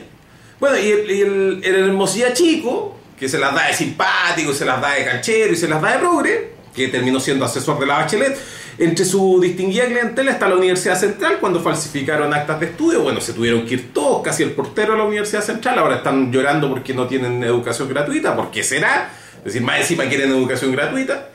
Bueno, 0.59 0.77
y 0.77 0.89
el, 0.89 1.63
Hermosilla 1.63 2.33
chico, 2.33 2.97
que 3.17 3.29
se 3.29 3.39
las 3.39 3.55
da 3.55 3.67
de 3.67 3.73
simpático, 3.73 4.53
se 4.53 4.65
las 4.65 4.81
da 4.81 4.95
de 4.95 5.05
canchero 5.05 5.53
y 5.53 5.55
se 5.55 5.67
las 5.67 5.81
da 5.81 5.93
de 5.93 5.99
progre, 5.99 6.53
que 6.75 6.89
terminó 6.89 7.19
siendo 7.19 7.45
asesor 7.45 7.79
de 7.79 7.85
la 7.85 7.97
Bachelet, 7.97 8.37
entre 8.77 9.03
su 9.03 9.39
distinguida 9.41 9.85
clientela 9.85 10.31
está 10.31 10.47
la 10.47 10.55
Universidad 10.55 10.97
Central 10.97 11.37
cuando 11.39 11.59
falsificaron 11.59 12.33
actas 12.33 12.59
de 12.61 12.67
estudio. 12.67 13.01
Bueno, 13.01 13.19
se 13.19 13.33
tuvieron 13.33 13.65
que 13.65 13.73
ir 13.73 13.93
todos, 13.93 14.21
casi 14.23 14.43
el 14.43 14.51
portero 14.51 14.93
de 14.93 14.99
la 14.99 15.03
Universidad 15.03 15.41
Central. 15.41 15.79
Ahora 15.79 15.97
están 15.97 16.31
llorando 16.31 16.69
porque 16.69 16.93
no 16.93 17.05
tienen 17.05 17.43
educación 17.43 17.89
gratuita. 17.89 18.35
¿Por 18.37 18.51
qué 18.51 18.63
será? 18.63 19.11
Es 19.39 19.45
decir, 19.45 19.61
más 19.61 19.81
encima 19.81 20.05
quieren 20.05 20.29
educación 20.29 20.71
gratuita. 20.71 21.29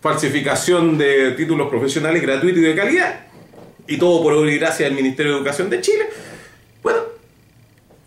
Falsificación 0.00 0.96
de 0.96 1.32
títulos 1.32 1.68
profesionales 1.68 2.22
gratuitos 2.22 2.60
y 2.60 2.64
de 2.64 2.74
calidad 2.74 3.27
y 3.88 3.96
todo 3.96 4.22
por 4.22 4.34
obra 4.34 4.52
y 4.52 4.58
gracia 4.58 4.86
del 4.86 4.94
Ministerio 4.94 5.32
de 5.32 5.38
Educación 5.38 5.70
de 5.70 5.80
Chile. 5.80 6.08
Bueno, 6.82 7.00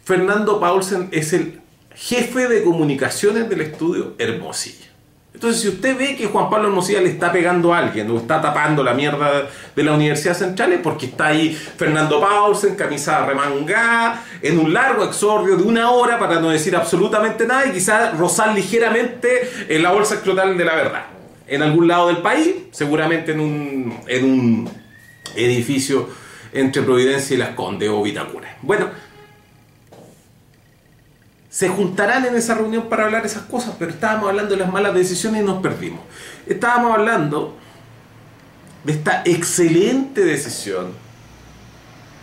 Fernando 0.05 0.59
Paulsen 0.59 1.09
es 1.11 1.33
el 1.33 1.59
jefe 1.95 2.47
de 2.47 2.63
comunicaciones 2.63 3.49
del 3.49 3.61
estudio 3.61 4.13
Hermosilla. 4.17 4.87
Entonces, 5.33 5.61
si 5.61 5.69
usted 5.69 5.97
ve 5.97 6.15
que 6.15 6.27
Juan 6.27 6.49
Pablo 6.51 6.67
Hermosilla 6.67 7.01
le 7.01 7.09
está 7.09 7.31
pegando 7.31 7.73
a 7.73 7.79
alguien 7.79 8.11
o 8.11 8.17
está 8.17 8.39
tapando 8.39 8.83
la 8.83 8.93
mierda 8.93 9.49
de 9.75 9.83
la 9.83 9.93
Universidad 9.93 10.35
Central, 10.35 10.73
es 10.73 10.81
porque 10.81 11.07
está 11.07 11.27
ahí 11.27 11.51
Fernando 11.51 12.21
Paulsen, 12.21 12.75
camisa 12.75 13.25
remangada, 13.25 14.23
en 14.41 14.59
un 14.59 14.71
largo 14.71 15.03
exordio 15.03 15.57
de 15.57 15.63
una 15.63 15.89
hora 15.91 16.19
para 16.19 16.39
no 16.39 16.49
decir 16.49 16.75
absolutamente 16.75 17.47
nada 17.47 17.65
y 17.65 17.71
quizás 17.71 18.15
rozar 18.19 18.53
ligeramente 18.53 19.49
en 19.67 19.81
la 19.81 19.91
bolsa 19.91 20.15
escrotal 20.15 20.55
de 20.55 20.65
la 20.65 20.75
verdad. 20.75 21.05
En 21.47 21.63
algún 21.63 21.87
lado 21.87 22.07
del 22.07 22.17
país, 22.17 22.55
seguramente 22.71 23.31
en 23.31 23.39
un, 23.39 23.99
en 24.07 24.25
un 24.25 24.80
edificio 25.35 26.09
entre 26.53 26.81
Providencia 26.81 27.33
y 27.33 27.37
Las 27.37 27.49
Condes 27.49 27.89
o 27.89 28.01
Vitacura. 28.01 28.57
Bueno, 28.61 28.89
se 31.49 31.67
juntarán 31.67 32.25
en 32.25 32.35
esa 32.35 32.55
reunión 32.55 32.87
para 32.87 33.05
hablar 33.05 33.25
esas 33.25 33.43
cosas, 33.43 33.75
pero 33.77 33.91
estábamos 33.91 34.29
hablando 34.29 34.55
de 34.55 34.61
las 34.61 34.71
malas 34.71 34.93
decisiones 34.93 35.41
y 35.41 35.45
nos 35.45 35.61
perdimos. 35.61 35.99
Estábamos 36.47 36.97
hablando 36.97 37.57
de 38.83 38.93
esta 38.93 39.21
excelente 39.25 40.23
decisión 40.23 40.93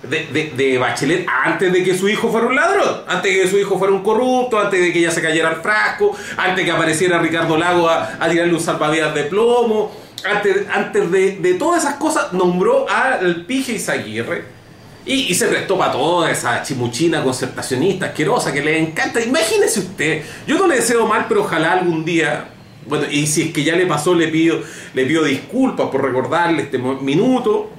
de, 0.02 0.52
de, 0.56 0.78
Bachelet 0.78 1.26
antes 1.44 1.72
de 1.72 1.82
que 1.82 1.96
su 1.96 2.08
hijo 2.08 2.30
fuera 2.30 2.46
un 2.46 2.54
ladrón, 2.54 3.02
antes 3.08 3.34
de 3.34 3.42
que 3.42 3.48
su 3.48 3.58
hijo 3.58 3.78
fuera 3.78 3.92
un 3.92 4.02
corrupto, 4.02 4.58
antes 4.58 4.80
de 4.80 4.92
que 4.92 5.00
ella 5.00 5.10
se 5.10 5.20
cayera 5.20 5.48
al 5.48 5.56
frasco, 5.56 6.16
antes 6.36 6.56
de 6.56 6.64
que 6.64 6.70
apareciera 6.70 7.18
Ricardo 7.18 7.56
Lago 7.56 7.88
a, 7.88 8.16
a 8.20 8.28
tirarle 8.30 8.54
un 8.54 8.60
salvavidas 8.60 9.14
de 9.14 9.24
plomo 9.24 10.07
antes, 10.24 11.10
de, 11.10 11.56
todas 11.58 11.84
esas 11.84 11.96
cosas, 11.96 12.32
nombró 12.32 12.88
al 12.88 13.44
Pige 13.46 13.72
Izaguirre. 13.72 14.58
Y, 15.06 15.30
y 15.30 15.34
se 15.34 15.46
prestó 15.46 15.78
para 15.78 15.92
toda 15.92 16.30
esa 16.30 16.62
chimuchina 16.62 17.22
concertacionista 17.22 18.06
asquerosa 18.06 18.52
que 18.52 18.60
le 18.60 18.78
encanta. 18.78 19.20
Imagínese 19.20 19.80
usted, 19.80 20.22
yo 20.46 20.58
no 20.58 20.66
le 20.66 20.76
deseo 20.76 21.06
mal, 21.06 21.24
pero 21.28 21.44
ojalá 21.44 21.72
algún 21.72 22.04
día, 22.04 22.50
bueno, 22.86 23.06
y 23.10 23.26
si 23.26 23.42
es 23.42 23.52
que 23.52 23.64
ya 23.64 23.74
le 23.74 23.86
pasó, 23.86 24.14
le 24.14 24.28
pido, 24.28 24.60
le 24.92 25.06
pido 25.06 25.24
disculpas 25.24 25.88
por 25.88 26.02
recordarle 26.02 26.64
este 26.64 26.78
minuto. 26.78 27.70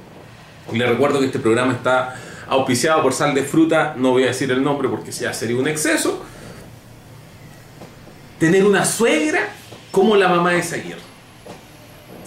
Le 0.73 0.85
recuerdo 0.87 1.19
que 1.19 1.27
este 1.27 1.39
programa 1.39 1.73
está 1.73 2.15
auspiciado 2.47 3.03
por 3.03 3.13
Sal 3.13 3.35
de 3.35 3.43
Fruta, 3.43 3.93
no 3.95 4.11
voy 4.11 4.23
a 4.23 4.27
decir 4.27 4.51
el 4.51 4.63
nombre 4.63 4.89
porque 4.89 5.11
ya 5.11 5.33
sería 5.33 5.57
un 5.57 5.67
exceso. 5.67 6.23
Tener 8.39 8.65
una 8.65 8.85
suegra 8.85 9.49
como 9.91 10.15
la 10.15 10.29
mamá 10.29 10.51
de 10.51 10.59
Izaguirre. 10.59 11.08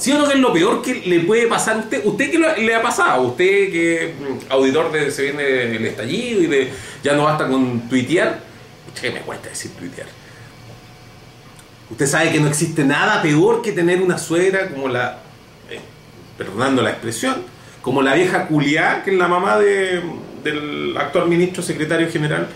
¿Sí 0.02 0.10
o 0.10 0.18
no 0.18 0.26
que 0.26 0.34
es 0.34 0.40
lo 0.40 0.52
peor 0.52 0.82
que 0.82 0.94
le 1.06 1.20
puede 1.20 1.46
pasar 1.46 1.76
a 1.76 1.78
usted? 1.78 2.04
¿Usted 2.04 2.30
qué 2.32 2.38
le 2.62 2.74
ha 2.74 2.82
pasado? 2.82 3.22
¿Usted 3.22 3.70
que 3.70 4.14
mm, 4.18 4.52
auditor 4.52 4.90
de 4.90 5.12
Se 5.12 5.22
viene 5.22 5.76
el 5.76 5.86
estallido 5.86 6.42
y 6.42 6.46
de 6.48 6.72
ya 7.04 7.12
no 7.14 7.22
basta 7.22 7.46
con 7.46 7.88
tuitear? 7.88 8.40
¿Qué 9.00 9.12
me 9.12 9.20
cuesta 9.20 9.48
decir 9.50 9.70
tuitear? 9.78 10.08
Usted 11.88 12.06
sabe 12.06 12.32
que 12.32 12.40
no 12.40 12.48
existe 12.48 12.84
nada 12.84 13.22
peor 13.22 13.62
que 13.62 13.70
tener 13.70 14.02
una 14.02 14.18
suegra 14.18 14.70
como 14.70 14.88
la, 14.88 15.18
eh, 15.70 15.78
perdonando 16.36 16.82
la 16.82 16.90
expresión, 16.90 17.36
como 17.80 18.02
la 18.02 18.14
vieja 18.14 18.48
culiá, 18.48 19.02
que 19.04 19.12
es 19.12 19.16
la 19.18 19.28
mamá 19.28 19.56
de, 19.58 20.02
del 20.42 20.96
actual 20.96 21.28
ministro 21.28 21.62
secretario 21.62 22.10
general 22.10 22.48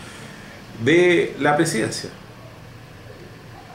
de 0.85 1.37
la 1.39 1.57
presidencia. 1.57 2.11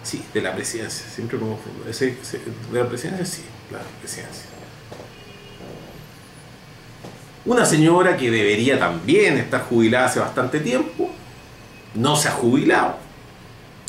Sí, 0.03 0.23
de 0.33 0.41
la 0.41 0.53
presidencia, 0.55 1.05
siempre. 1.13 1.37
Ese, 1.89 2.17
ese- 2.21 2.39
¿De 2.73 2.79
la 2.79 2.89
presidencia? 2.89 3.23
Sí, 3.25 3.43
la 3.71 3.79
presidencia. 3.99 4.45
Una 7.45 7.65
señora 7.65 8.17
que 8.17 8.29
debería 8.29 8.77
también 8.77 9.37
estar 9.37 9.61
jubilada 9.63 10.05
hace 10.05 10.19
bastante 10.19 10.59
tiempo, 10.59 11.09
no 11.95 12.15
se 12.15 12.27
ha 12.27 12.31
jubilado. 12.31 12.95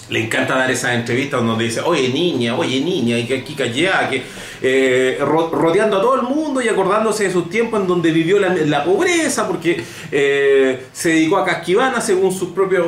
Le 0.09 0.25
encanta 0.25 0.57
dar 0.57 0.71
esas 0.71 0.95
entrevistas 0.95 1.43
donde 1.45 1.65
dice, 1.65 1.81
oye 1.81 2.09
niña, 2.09 2.57
oye 2.57 2.81
niña, 2.81 3.19
y 3.19 3.27
que 3.27 3.39
aquí 3.39 3.63
allá, 3.63 4.09
que 4.11 4.23
eh, 4.63 5.19
ro- 5.21 5.51
rodeando 5.51 5.99
a 5.99 6.01
todo 6.03 6.17
el 6.17 6.23
mundo 6.23 6.61
y 6.61 6.69
acordándose 6.69 7.25
de 7.25 7.31
sus 7.33 7.49
tiempos 7.51 7.81
en 7.81 7.87
donde 7.87 8.11
vivió 8.11 8.39
la, 8.39 8.49
la 8.55 8.85
pobreza, 8.85 9.47
porque 9.47 9.85
eh, 10.11 10.87
se 10.93 11.11
dedicó 11.11 11.37
a 11.37 11.45
casquivana 11.45 12.01
según 12.01 12.33
sus 12.33 12.51
propios 12.51 12.87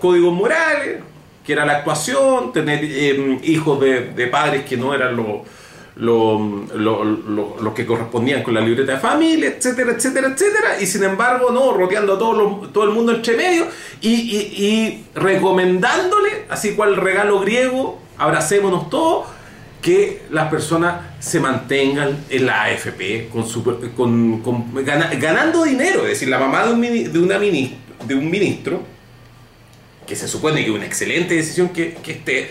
códigos 0.00 0.34
morales, 0.34 1.00
que 1.44 1.52
era 1.52 1.64
la 1.64 1.74
actuación, 1.74 2.52
tener 2.52 2.80
eh, 2.82 3.38
hijos 3.44 3.80
de, 3.80 4.00
de 4.12 4.26
padres 4.26 4.64
que 4.64 4.76
no 4.76 4.92
eran 4.94 5.14
los 5.14 5.42
lo- 5.96 6.64
lo- 6.74 7.04
lo- 7.04 7.74
que 7.74 7.86
correspondían 7.86 8.42
con 8.42 8.52
la 8.54 8.60
libreta 8.60 8.92
de 8.92 8.98
familia, 8.98 9.48
etcétera, 9.48 9.92
etcétera, 9.92 10.28
etcétera, 10.28 10.80
y 10.80 10.86
sin 10.86 11.04
embargo, 11.04 11.50
no, 11.50 11.72
rodeando 11.72 12.14
a 12.14 12.18
todo, 12.18 12.68
todo 12.72 12.84
el 12.84 12.90
mundo 12.90 13.12
entre 13.12 13.34
medio 13.36 13.66
y, 14.02 15.04
recomendándole, 15.14 16.44
así 16.48 16.72
cual 16.74 16.96
regalo 16.96 17.40
griego, 17.40 17.98
abracémonos 18.18 18.90
todos, 18.90 19.26
que 19.80 20.22
las 20.30 20.48
personas 20.50 21.00
se 21.20 21.38
mantengan 21.40 22.18
en 22.28 22.46
la 22.46 22.64
AFP 22.64 23.28
con 23.32 23.46
su- 23.48 23.62
con- 23.96 24.40
con- 24.42 24.84
gana- 24.84 25.10
ganando 25.14 25.62
dinero, 25.64 26.02
es 26.02 26.08
decir, 26.10 26.28
la 26.28 26.38
mamá 26.38 26.66
de 26.66 26.72
un, 26.72 26.80
de 26.82 27.18
una 27.18 27.38
minis- 27.38 27.74
de 28.06 28.14
un 28.14 28.28
ministro, 28.30 28.82
que 30.06 30.14
se 30.16 30.28
supone 30.28 30.62
que 30.64 30.70
es 30.70 30.76
una 30.76 30.84
excelente 30.86 31.34
decisión 31.34 31.70
que, 31.70 31.94
que 32.02 32.12
esté. 32.12 32.50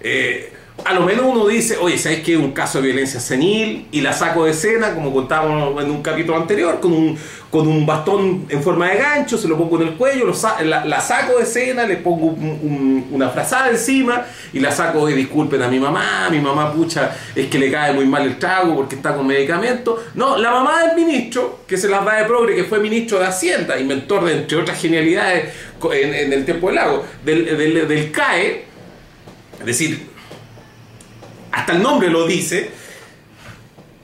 eh, 0.00 0.52
a 0.84 0.92
lo 0.92 1.02
menos 1.02 1.24
uno 1.24 1.46
dice, 1.46 1.76
oye, 1.76 1.96
¿sabes 1.96 2.20
es 2.32 2.38
un 2.38 2.50
caso 2.52 2.78
de 2.82 2.88
violencia 2.88 3.20
senil? 3.20 3.86
Y 3.92 4.00
la 4.00 4.12
saco 4.12 4.44
de 4.44 4.50
escena, 4.50 4.92
como 4.92 5.12
contábamos 5.14 5.80
en 5.82 5.90
un 5.90 6.02
capítulo 6.02 6.36
anterior, 6.36 6.80
con 6.80 6.92
un, 6.92 7.16
con 7.48 7.68
un 7.68 7.86
bastón 7.86 8.44
en 8.48 8.60
forma 8.60 8.90
de 8.90 8.96
gancho, 8.98 9.38
se 9.38 9.46
lo 9.46 9.56
pongo 9.56 9.80
en 9.80 9.88
el 9.88 9.94
cuello, 9.94 10.26
lo 10.26 10.34
la, 10.64 10.84
saco 11.00 11.38
de 11.38 11.44
escena, 11.44 11.84
le 11.86 11.98
pongo 11.98 12.26
un- 12.26 12.58
un- 12.62 13.06
una 13.12 13.30
frazada 13.30 13.70
encima 13.70 14.26
y 14.52 14.58
la 14.58 14.72
saco 14.72 15.06
de 15.06 15.14
disculpen 15.14 15.62
a 15.62 15.68
mi 15.68 15.78
mamá, 15.78 16.28
mi 16.30 16.40
mamá 16.40 16.72
pucha, 16.72 17.16
es 17.36 17.46
que 17.46 17.58
le 17.58 17.70
cae 17.70 17.92
muy 17.92 18.04
mal 18.06 18.24
el 18.26 18.36
trago 18.38 18.74
porque 18.74 18.96
está 18.96 19.14
con 19.14 19.26
medicamentos. 19.28 20.00
No, 20.14 20.36
la 20.36 20.50
mamá 20.50 20.82
del 20.88 20.96
ministro, 20.96 21.60
que 21.68 21.78
se 21.78 21.88
las 21.88 22.04
da 22.04 22.16
de 22.16 22.24
progre, 22.24 22.56
que 22.56 22.64
fue 22.64 22.80
ministro 22.80 23.20
de 23.20 23.26
Hacienda, 23.26 23.78
inventor 23.78 24.24
de, 24.24 24.32
entre 24.38 24.58
otras 24.58 24.78
genialidades 24.78 25.54
en, 25.92 26.12
en 26.14 26.32
el 26.32 26.44
tiempo 26.44 26.66
del 26.66 26.76
lago, 26.76 27.04
del, 27.24 27.86
del 27.88 28.10
CAE, 28.10 28.64
es 29.60 29.66
decir, 29.66 30.13
hasta 31.54 31.72
el 31.72 31.82
nombre 31.82 32.10
lo 32.10 32.26
dice, 32.26 32.70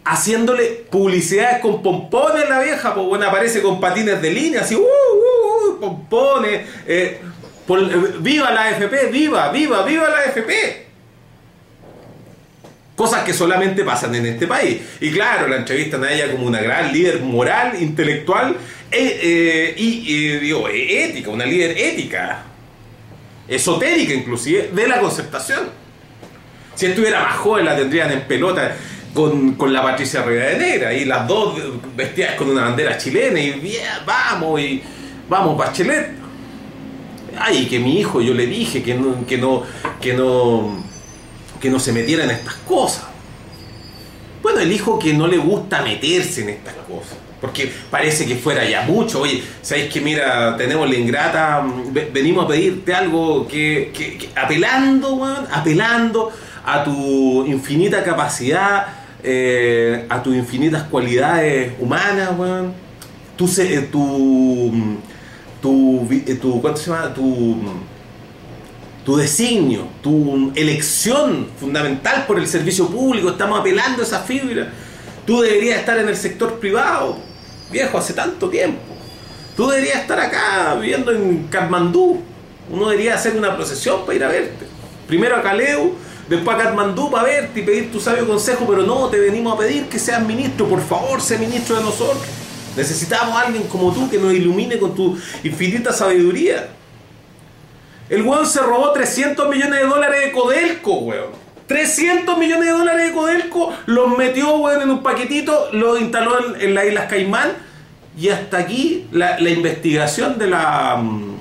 haciéndole 0.05 0.85
publicidades 0.91 1.61
con 1.61 1.83
pompones 1.83 2.49
la 2.49 2.61
vieja, 2.61 2.95
pues 2.95 3.07
bueno, 3.07 3.27
aparece 3.27 3.61
con 3.61 3.81
patines 3.81 4.23
de 4.23 4.31
línea, 4.31 4.61
así, 4.61 4.75
uh, 4.75 4.81
uh, 4.81 5.71
uh, 5.75 5.81
pompones, 5.81 6.67
eh, 6.87 7.21
eh, 7.79 8.13
viva 8.21 8.51
la 8.51 8.69
AFP, 8.69 9.11
viva, 9.11 9.51
viva, 9.51 9.85
viva 9.85 10.09
la 10.09 10.19
AFP. 10.19 10.89
Cosas 12.97 13.25
que 13.25 13.33
solamente 13.33 13.83
pasan 13.83 14.15
en 14.15 14.27
este 14.27 14.47
país. 14.47 14.79
Y 15.01 15.11
claro, 15.11 15.49
la 15.49 15.57
entrevistan 15.57 16.05
a 16.05 16.13
ella 16.13 16.31
como 16.31 16.47
una 16.47 16.61
gran 16.61 16.93
líder 16.93 17.21
moral, 17.21 17.81
intelectual 17.81 18.57
eh, 18.91 19.21
eh, 19.23 19.75
y, 19.77 20.39
digo, 20.39 20.69
ética, 20.69 21.31
una 21.31 21.47
líder 21.47 21.79
ética, 21.79 22.45
esotérica 23.49 24.13
inclusive, 24.13 24.71
de 24.73 24.89
la 24.89 25.01
concertación. 25.01 25.90
Si 26.75 26.87
estuviera 26.87 27.23
más 27.23 27.37
joven 27.37 27.65
la 27.67 27.77
tendrían 27.77 28.11
en 28.13 28.23
pelota 28.23 28.75
con, 29.13 29.55
con 29.55 29.73
la 29.73 29.83
Patricia 29.83 30.23
Rivadeneira 30.23 30.93
y 30.95 31.05
las 31.05 31.27
dos 31.27 31.55
vestidas 31.97 32.35
con 32.37 32.49
una 32.51 32.63
bandera 32.63 32.97
chilena 32.97 33.39
y 33.41 33.77
vamos 34.07 34.61
y 34.61 34.83
vamos 35.29 35.57
Bachelet. 35.59 36.11
Ay, 37.39 37.67
que 37.67 37.79
mi 37.79 37.99
hijo 38.01 38.21
yo 38.21 38.35
le 38.35 38.47
dije 38.47 38.83
que 38.83 38.95
no, 38.95 39.27
que 39.27 39.39
no, 39.39 39.63
que 40.01 40.15
no, 40.15 40.83
que 41.61 41.71
no 41.71 41.79
se 41.79 41.93
metiera 41.93 42.25
en 42.25 42.31
estas 42.31 42.55
cosas. 42.57 43.05
Bueno, 44.43 44.61
el 44.61 44.73
hijo 44.73 44.99
que 44.99 45.13
no 45.13 45.27
le 45.27 45.37
gusta 45.39 45.83
meterse 45.83 46.43
en 46.43 46.49
estas 46.51 46.75
cosas. 46.89 47.17
Porque 47.41 47.73
parece 47.91 48.27
que 48.27 48.37
fuera 48.37 48.65
ya 48.69 48.83
mucho. 48.83 49.21
Oye, 49.23 49.43
¿sabéis 49.63 49.91
que 49.93 50.01
mira, 50.01 50.57
tenemos 50.59 50.89
la 50.89 50.97
ingrata, 50.97 51.63
mm, 51.63 51.93
ve- 51.93 52.11
venimos 52.13 52.45
a 52.45 52.49
pedirte 52.49 52.93
algo 52.95 53.47
que, 53.49 53.91
que- 53.95 54.29
apelando, 54.37 55.25
apelando 55.51 56.31
a 56.65 56.85
tu 56.85 57.47
infinita 57.47 58.03
capacidad, 58.03 58.87
eh, 59.23 60.07
a 60.09 60.23
tus 60.23 60.35
infinitas 60.35 60.85
cualidades 60.85 61.73
humanas, 61.79 62.31
weón. 62.39 62.73
Tu, 63.37 63.47
eh, 63.59 63.89
tu, 63.91 64.71
mm, 64.73 64.97
tu, 65.61 66.09
eh, 66.11 66.35
tu, 66.35 66.61
¿cuánto 66.61 66.81
se 66.81 66.91
llama? 66.91 67.13
Tu, 67.15 67.23
mm, 67.23 67.81
tu 69.05 69.17
designio, 69.17 69.89
tu 70.03 70.53
elección 70.55 71.49
fundamental 71.59 72.27
por 72.27 72.39
el 72.39 72.47
servicio 72.47 72.87
público, 72.89 73.31
estamos 73.31 73.59
apelando 73.61 74.03
a 74.03 74.05
esa 74.05 74.21
fibra. 74.21 74.71
Tú 75.27 75.41
deberías 75.41 75.79
estar 75.79 75.99
en 75.99 76.09
el 76.09 76.17
sector 76.17 76.59
privado, 76.59 77.19
viejo, 77.71 77.99
hace 77.99 78.13
tanto 78.13 78.49
tiempo. 78.49 78.81
Tú 79.57 79.69
deberías 79.69 80.01
estar 80.01 80.19
acá 80.19 80.75
viviendo 80.81 81.13
en 81.13 81.47
Katmandú. 81.49 82.23
Uno 82.71 82.89
debería 82.89 83.15
hacer 83.15 83.37
una 83.37 83.57
procesión 83.57 84.05
para 84.07 84.15
ir 84.15 84.25
a 84.25 84.29
verte. 84.29 84.67
Primero 85.07 85.37
a 85.37 85.43
Caleu, 85.43 85.95
después 86.31 86.57
a 86.57 86.63
Katmandú 86.63 87.11
para 87.11 87.25
verte 87.25 87.59
y 87.59 87.63
pedir 87.65 87.91
tu 87.91 87.99
sabio 87.99 88.27
consejo, 88.27 88.65
pero 88.67 88.83
no, 88.83 89.09
te 89.09 89.19
venimos 89.19 89.53
a 89.53 89.59
pedir 89.59 89.89
que 89.89 89.99
seas 89.99 90.25
ministro, 90.25 90.69
por 90.69 90.81
favor, 90.81 91.21
sé 91.21 91.37
ministro 91.39 91.77
de 91.77 91.83
nosotros. 91.83 92.23
Necesitamos 92.77 93.37
a 93.37 93.47
alguien 93.47 93.65
como 93.65 93.93
tú 93.93 94.09
que 94.09 94.17
nos 94.17 94.33
ilumine 94.33 94.79
con 94.79 94.95
tu 94.95 95.19
infinita 95.43 95.93
sabiduría. 95.93 96.69
El 98.09 98.23
weón 98.23 98.47
se 98.47 98.61
robó 98.61 98.93
300 98.93 99.49
millones 99.49 99.81
de 99.81 99.87
dólares 99.87 100.25
de 100.25 100.33
Codelco, 100.33 100.99
weón. 100.99 101.31
300 101.67 102.39
millones 102.39 102.67
de 102.67 102.71
dólares 102.71 103.09
de 103.09 103.13
Codelco, 103.13 103.73
los 103.87 104.17
metió, 104.17 104.57
weón, 104.57 104.83
en 104.83 104.91
un 104.91 105.03
paquetito, 105.03 105.71
los 105.73 106.01
instaló 106.01 106.57
en, 106.57 106.75
las 106.75 106.87
Islas 106.87 107.07
Caimán 107.11 107.51
y 108.17 108.29
hasta 108.29 108.59
aquí 108.59 109.09
la, 109.11 109.41
investigación 109.41 110.39
de 110.39 110.47
la, 110.47 110.97
mm, 110.97 111.35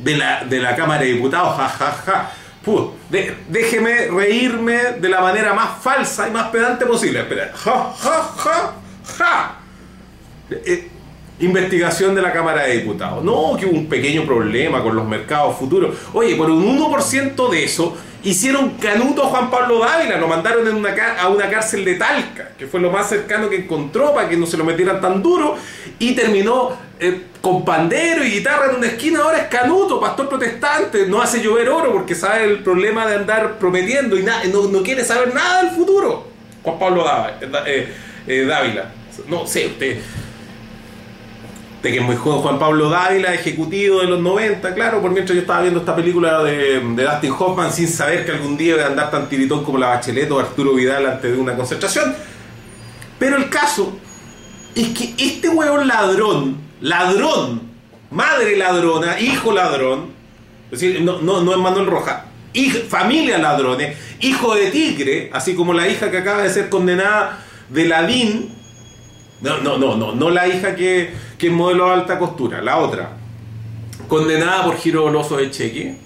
de 0.00 0.16
la 0.18 0.44
de 0.44 0.58
la 0.60 0.76
Cámara 0.76 1.00
de 1.02 1.14
Diputados, 1.14 1.56
ja, 1.56 1.68
ja, 1.68 1.92
ja. 1.92 2.32
Puh, 2.64 2.90
de- 3.10 3.36
déjeme 3.48 4.06
reírme 4.08 4.78
de 5.00 5.08
la 5.08 5.20
manera 5.20 5.52
más 5.52 5.82
falsa 5.82 6.28
y 6.28 6.30
más 6.30 6.48
pedante 6.50 6.86
posible. 6.86 7.20
Espera, 7.20 7.50
ja, 7.54 7.92
ja, 7.98 8.22
ja, 8.36 8.72
ja. 9.18 9.56
Eh, 10.50 10.88
investigación 11.40 12.14
de 12.14 12.22
la 12.22 12.32
Cámara 12.32 12.62
de 12.64 12.76
Diputados. 12.78 13.24
No, 13.24 13.56
que 13.58 13.66
hubo 13.66 13.76
un 13.76 13.86
pequeño 13.88 14.24
problema 14.24 14.82
con 14.82 14.94
los 14.94 15.06
mercados 15.08 15.56
futuros. 15.56 15.96
Oye, 16.12 16.36
por 16.36 16.50
un 16.50 16.64
1% 16.78 17.48
de 17.50 17.64
eso 17.64 17.96
hicieron 18.24 18.70
canuto 18.70 19.24
a 19.24 19.26
Juan 19.26 19.50
Pablo 19.50 19.80
Dávila, 19.80 20.16
lo 20.18 20.28
mandaron 20.28 20.66
a 20.68 21.28
una 21.28 21.50
cárcel 21.50 21.84
de 21.84 21.94
Talca, 21.94 22.50
que 22.58 22.66
fue 22.66 22.80
lo 22.80 22.90
más 22.90 23.08
cercano 23.08 23.48
que 23.48 23.56
encontró 23.56 24.14
para 24.14 24.28
que 24.28 24.36
no 24.36 24.46
se 24.46 24.56
lo 24.56 24.64
metieran 24.64 25.00
tan 25.00 25.22
duro, 25.22 25.56
y 25.98 26.14
terminó 26.14 26.76
eh, 27.00 27.22
con 27.40 27.64
pandero 27.64 28.24
y 28.24 28.30
guitarra 28.30 28.70
en 28.70 28.76
una 28.76 28.86
esquina. 28.86 29.20
Ahora 29.20 29.38
es 29.38 29.48
canuto, 29.48 30.00
pastor 30.00 30.28
protestante, 30.28 31.06
no 31.06 31.20
hace 31.20 31.42
llover 31.42 31.68
oro 31.68 31.92
porque 31.92 32.14
sabe 32.14 32.44
el 32.44 32.62
problema 32.62 33.06
de 33.06 33.16
andar 33.16 33.58
prometiendo 33.58 34.16
y 34.16 34.22
no, 34.22 34.68
no 34.68 34.82
quiere 34.82 35.04
saber 35.04 35.34
nada 35.34 35.62
del 35.62 35.72
futuro. 35.72 36.28
Juan 36.62 36.78
Pablo 36.78 37.04
Dávila. 37.04 37.64
eh, 37.66 37.92
eh, 38.26 38.44
Dávila. 38.44 38.92
No 39.28 39.46
sé, 39.46 39.66
usted 39.66 39.98
de 41.82 41.90
que 41.90 41.98
es 41.98 42.02
muy 42.04 42.14
joven 42.16 42.40
Juan 42.42 42.58
Pablo 42.60 42.88
Dávila, 42.88 43.34
ejecutivo 43.34 44.00
de 44.00 44.06
los 44.06 44.20
90, 44.20 44.72
claro, 44.74 45.00
por 45.02 45.10
mientras 45.10 45.34
yo 45.34 45.40
estaba 45.40 45.62
viendo 45.62 45.80
esta 45.80 45.96
película 45.96 46.42
de, 46.44 46.78
de 46.80 47.02
Dustin 47.04 47.32
Hoffman 47.36 47.72
sin 47.72 47.88
saber 47.88 48.24
que 48.24 48.30
algún 48.32 48.56
día 48.56 48.74
iba 48.76 48.84
a 48.84 48.86
andar 48.86 49.10
tan 49.10 49.28
tiritón 49.28 49.64
como 49.64 49.78
la 49.78 49.88
Bachelet 49.88 50.30
o 50.30 50.38
Arturo 50.38 50.74
Vidal 50.74 51.06
antes 51.06 51.32
de 51.32 51.38
una 51.40 51.56
concentración. 51.56 52.14
Pero 53.18 53.36
el 53.36 53.48
caso 53.48 53.98
es 54.74 54.88
que 54.90 55.14
este 55.18 55.48
hueón 55.48 55.88
ladrón, 55.88 56.56
ladrón, 56.80 57.62
madre 58.10 58.56
ladrona, 58.56 59.18
hijo 59.20 59.52
ladrón, 59.52 60.10
es 60.70 60.80
decir, 60.80 61.00
no, 61.02 61.20
no, 61.20 61.42
no 61.42 61.50
es 61.52 61.58
Manuel 61.58 61.86
Roja, 61.86 62.26
hija- 62.52 62.78
familia 62.88 63.38
ladrones, 63.38 63.96
hijo 64.20 64.54
de 64.54 64.70
tigre, 64.70 65.30
así 65.32 65.54
como 65.56 65.74
la 65.74 65.88
hija 65.88 66.10
que 66.12 66.18
acaba 66.18 66.42
de 66.42 66.50
ser 66.50 66.68
condenada 66.68 67.40
de 67.68 67.86
la 67.86 68.04
DIN, 68.04 68.54
no, 69.42 69.58
no, 69.58 69.76
no, 69.78 69.96
no, 69.96 70.12
no 70.14 70.30
la 70.30 70.46
hija 70.48 70.74
que, 70.74 71.12
que 71.36 71.48
es 71.48 71.52
modelo 71.52 71.86
de 71.86 71.92
alta 71.92 72.18
costura, 72.18 72.62
la 72.62 72.78
otra. 72.78 73.10
condenada 74.08 74.64
por 74.64 74.76
giro 74.78 75.02
doloso 75.02 75.36
de 75.36 75.50
cheque. 75.50 75.96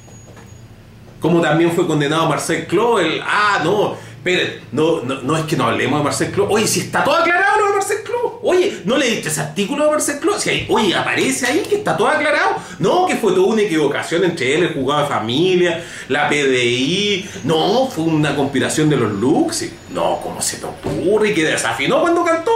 Como 1.20 1.40
también 1.40 1.72
fue 1.72 1.86
condenado 1.86 2.28
Marcel 2.28 2.66
Cló, 2.66 2.98
el. 2.98 3.20
Ah, 3.24 3.60
no, 3.64 3.96
esperen, 4.18 4.60
no, 4.72 5.00
no, 5.02 5.22
no 5.22 5.36
es 5.36 5.44
que 5.44 5.56
no 5.56 5.64
hablemos 5.66 5.98
de 6.00 6.04
Marcel 6.04 6.30
Cló. 6.30 6.46
Oye, 6.48 6.66
si 6.66 6.80
está 6.80 7.02
todo 7.02 7.16
aclarado 7.16 7.58
lo 7.60 7.66
de 7.68 7.72
Marcel 7.72 7.96
Cló. 8.04 8.38
Oye, 8.42 8.82
¿no 8.84 8.96
le 8.96 9.08
diste 9.10 9.30
ese 9.30 9.40
artículo 9.40 9.86
de 9.86 9.90
Marcel 9.92 10.20
Cló? 10.20 10.38
Si 10.38 10.50
hay- 10.50 10.66
oye, 10.68 10.94
aparece 10.94 11.46
ahí 11.46 11.62
que 11.68 11.76
está 11.76 11.96
todo 11.96 12.06
aclarado. 12.08 12.56
No, 12.78 13.06
que 13.06 13.16
fue 13.16 13.32
toda 13.32 13.46
una 13.46 13.62
equivocación 13.62 14.24
entre 14.24 14.54
él, 14.54 14.62
el 14.64 14.74
juzgado 14.74 15.02
de 15.02 15.08
familia, 15.08 15.84
la 16.08 16.28
PDI. 16.28 17.28
No, 17.44 17.86
fue 17.88 18.04
una 18.04 18.36
conspiración 18.36 18.88
de 18.90 18.96
los 18.98 19.10
Luxi. 19.12 19.72
No, 19.90 20.20
¿cómo 20.22 20.40
se 20.42 20.58
te 20.58 20.66
ocurre? 20.66 21.30
Y 21.30 21.34
que 21.34 21.44
desafinó 21.44 22.02
cuando 22.02 22.22
cantó. 22.24 22.52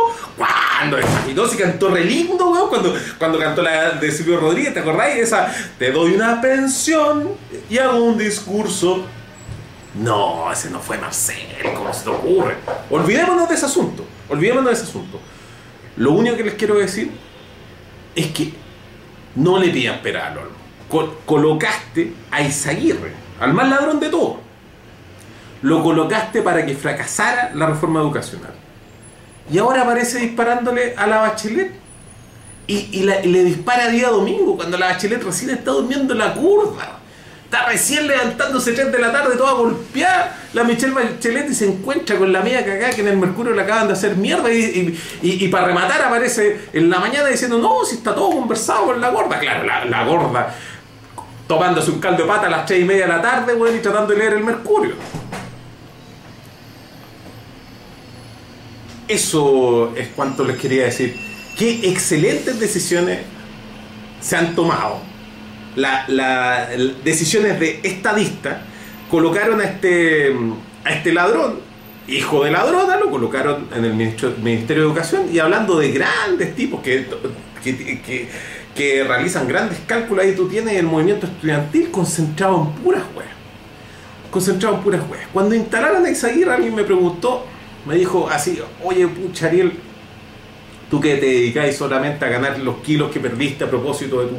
¿Cuándo 0.90 0.96
desafinó? 1.08 1.46
Si 1.46 1.56
cantó 1.56 1.88
re 1.90 2.04
lindo, 2.04 2.50
weón. 2.50 2.68
Cuando, 2.68 2.94
cuando 3.18 3.38
cantó 3.38 3.62
la 3.62 3.92
de 3.92 4.10
Silvio 4.12 4.38
Rodríguez, 4.40 4.74
¿te 4.74 4.80
acordáis? 4.80 5.16
Esa, 5.16 5.52
te 5.78 5.90
doy 5.92 6.14
una 6.14 6.40
pensión 6.40 7.30
y 7.68 7.78
hago 7.78 8.02
un 8.04 8.18
discurso. 8.18 9.04
No, 9.94 10.50
ese 10.52 10.70
no 10.70 10.78
fue 10.80 10.98
Marcel, 10.98 11.36
¿cómo 11.74 11.92
se 11.92 12.04
te 12.04 12.10
ocurre? 12.10 12.54
Olvidémonos 12.90 13.48
de 13.48 13.54
ese 13.56 13.66
asunto. 13.66 14.04
Olvidémonos 14.28 14.66
de 14.66 14.72
ese 14.74 14.84
asunto. 14.84 15.20
Lo 15.96 16.12
único 16.12 16.36
que 16.36 16.44
les 16.44 16.54
quiero 16.54 16.76
decir 16.76 17.10
es 18.14 18.26
que 18.28 18.52
no 19.34 19.58
le 19.58 19.68
pidan 19.70 20.00
pera 20.00 20.28
al 20.28 20.38
olmo. 20.38 20.56
Col- 20.88 21.18
colocaste 21.26 22.12
a 22.30 22.40
Izaguirre, 22.40 23.12
al 23.40 23.52
más 23.52 23.68
ladrón 23.68 23.98
de 23.98 24.08
todo. 24.10 24.38
Lo 25.62 25.82
colocaste 25.82 26.40
para 26.42 26.64
que 26.64 26.74
fracasara 26.74 27.50
la 27.54 27.66
reforma 27.66 28.00
educacional. 28.00 28.52
Y 29.52 29.58
ahora 29.58 29.82
aparece 29.82 30.18
disparándole 30.18 30.94
a 30.96 31.06
la 31.06 31.18
Bachelet. 31.18 31.72
Y, 32.66 32.88
y 32.92 33.02
la- 33.02 33.20
y 33.24 33.28
le 33.28 33.42
dispara 33.44 33.88
día 33.88 34.08
domingo, 34.10 34.56
cuando 34.56 34.78
la 34.78 34.86
Bachelet 34.86 35.22
recién 35.22 35.50
está 35.50 35.72
durmiendo 35.72 36.12
en 36.12 36.18
la 36.20 36.34
curva. 36.34 36.98
Está 37.44 37.66
recién 37.66 38.06
levantándose 38.06 38.72
3 38.72 38.92
de 38.92 38.98
la 39.00 39.10
tarde, 39.10 39.36
toda 39.36 39.54
golpeada. 39.54 40.36
La 40.52 40.62
Michelle 40.62 40.92
Bachelet 40.92 41.50
y 41.50 41.54
se 41.54 41.66
encuentra 41.66 42.16
con 42.16 42.32
la 42.32 42.42
media 42.42 42.64
cagada 42.64 42.90
que 42.92 43.00
en 43.00 43.08
el 43.08 43.16
Mercurio 43.16 43.52
le 43.54 43.62
acaban 43.62 43.88
de 43.88 43.94
hacer 43.94 44.14
mierda. 44.16 44.52
Y, 44.52 44.96
y- 45.20 45.48
para 45.48 45.66
rematar 45.66 46.00
aparece 46.02 46.68
en 46.72 46.88
la 46.88 47.00
mañana 47.00 47.26
diciendo: 47.28 47.58
No, 47.58 47.84
si 47.84 47.96
está 47.96 48.14
todo 48.14 48.30
conversado 48.30 48.84
con 48.86 49.00
la 49.00 49.08
gorda. 49.10 49.40
Claro, 49.40 49.64
la, 49.64 50.04
gorda 50.04 50.54
tomándose 51.48 51.90
un 51.90 51.98
caldo 51.98 52.22
de 52.22 52.28
pata 52.28 52.46
a 52.46 52.50
las 52.50 52.66
3 52.66 52.82
y 52.82 52.84
media 52.84 53.06
de 53.08 53.12
la 53.14 53.20
tarde, 53.20 53.54
weón, 53.54 53.74
y 53.74 53.80
tratando 53.80 54.12
de 54.12 54.18
leer 54.20 54.34
el 54.34 54.44
Mercurio. 54.44 54.94
Eso 59.10 59.92
es 59.96 60.08
cuanto 60.14 60.44
les 60.44 60.56
quería 60.56 60.84
decir. 60.84 61.16
Qué 61.58 61.80
excelentes 61.90 62.60
decisiones 62.60 63.18
se 64.20 64.36
han 64.36 64.54
tomado. 64.54 64.98
La- 65.74 66.04
la- 66.08 66.68
decisiones 67.04 67.58
de 67.58 67.80
estadista 67.82 68.62
colocaron 69.10 69.60
a 69.60 69.64
este, 69.64 70.32
a 70.84 70.90
este 70.92 71.12
ladrón, 71.12 71.58
hijo 72.06 72.44
de 72.44 72.52
ladrona, 72.52 72.96
lo 72.98 73.10
colocaron 73.10 73.66
en 73.74 73.84
el 73.84 73.94
Ministerio 73.94 74.82
de 74.82 74.88
Educación 74.88 75.22
y 75.32 75.40
hablando 75.40 75.76
de 75.78 75.90
grandes 75.90 76.54
tipos 76.54 76.80
que, 76.80 77.06
que, 77.64 79.04
realizan 79.04 79.46
grandes 79.48 79.78
cálculos, 79.86 80.24
ahí 80.24 80.34
tú 80.36 80.48
tienes 80.48 80.74
el 80.74 80.86
movimiento 80.86 81.26
estudiantil 81.26 81.90
concentrado 81.90 82.62
en 82.62 82.82
puras 82.82 83.02
weas. 83.16 83.30
Concentrado 84.30 84.76
en 84.76 84.82
puras 84.82 85.02
weas. 85.10 85.26
Cuando 85.32 85.54
instalaron 85.56 86.06
a 86.06 86.10
Izaguirre, 86.10 86.52
alguien 86.54 86.74
me 86.74 86.84
preguntó, 86.84 87.44
me 87.86 87.94
dijo 87.94 88.28
así, 88.28 88.58
oye, 88.84 89.06
pucha 89.08 89.50
tú 90.90 91.00
que 91.00 91.16
te 91.16 91.26
dedicáis 91.26 91.76
solamente 91.76 92.24
a 92.24 92.28
ganar 92.28 92.58
los 92.58 92.78
kilos 92.78 93.10
que 93.12 93.20
perdiste 93.20 93.64
a 93.64 93.70
propósito 93.70 94.20
de 94.20 94.28
tu 94.28 94.36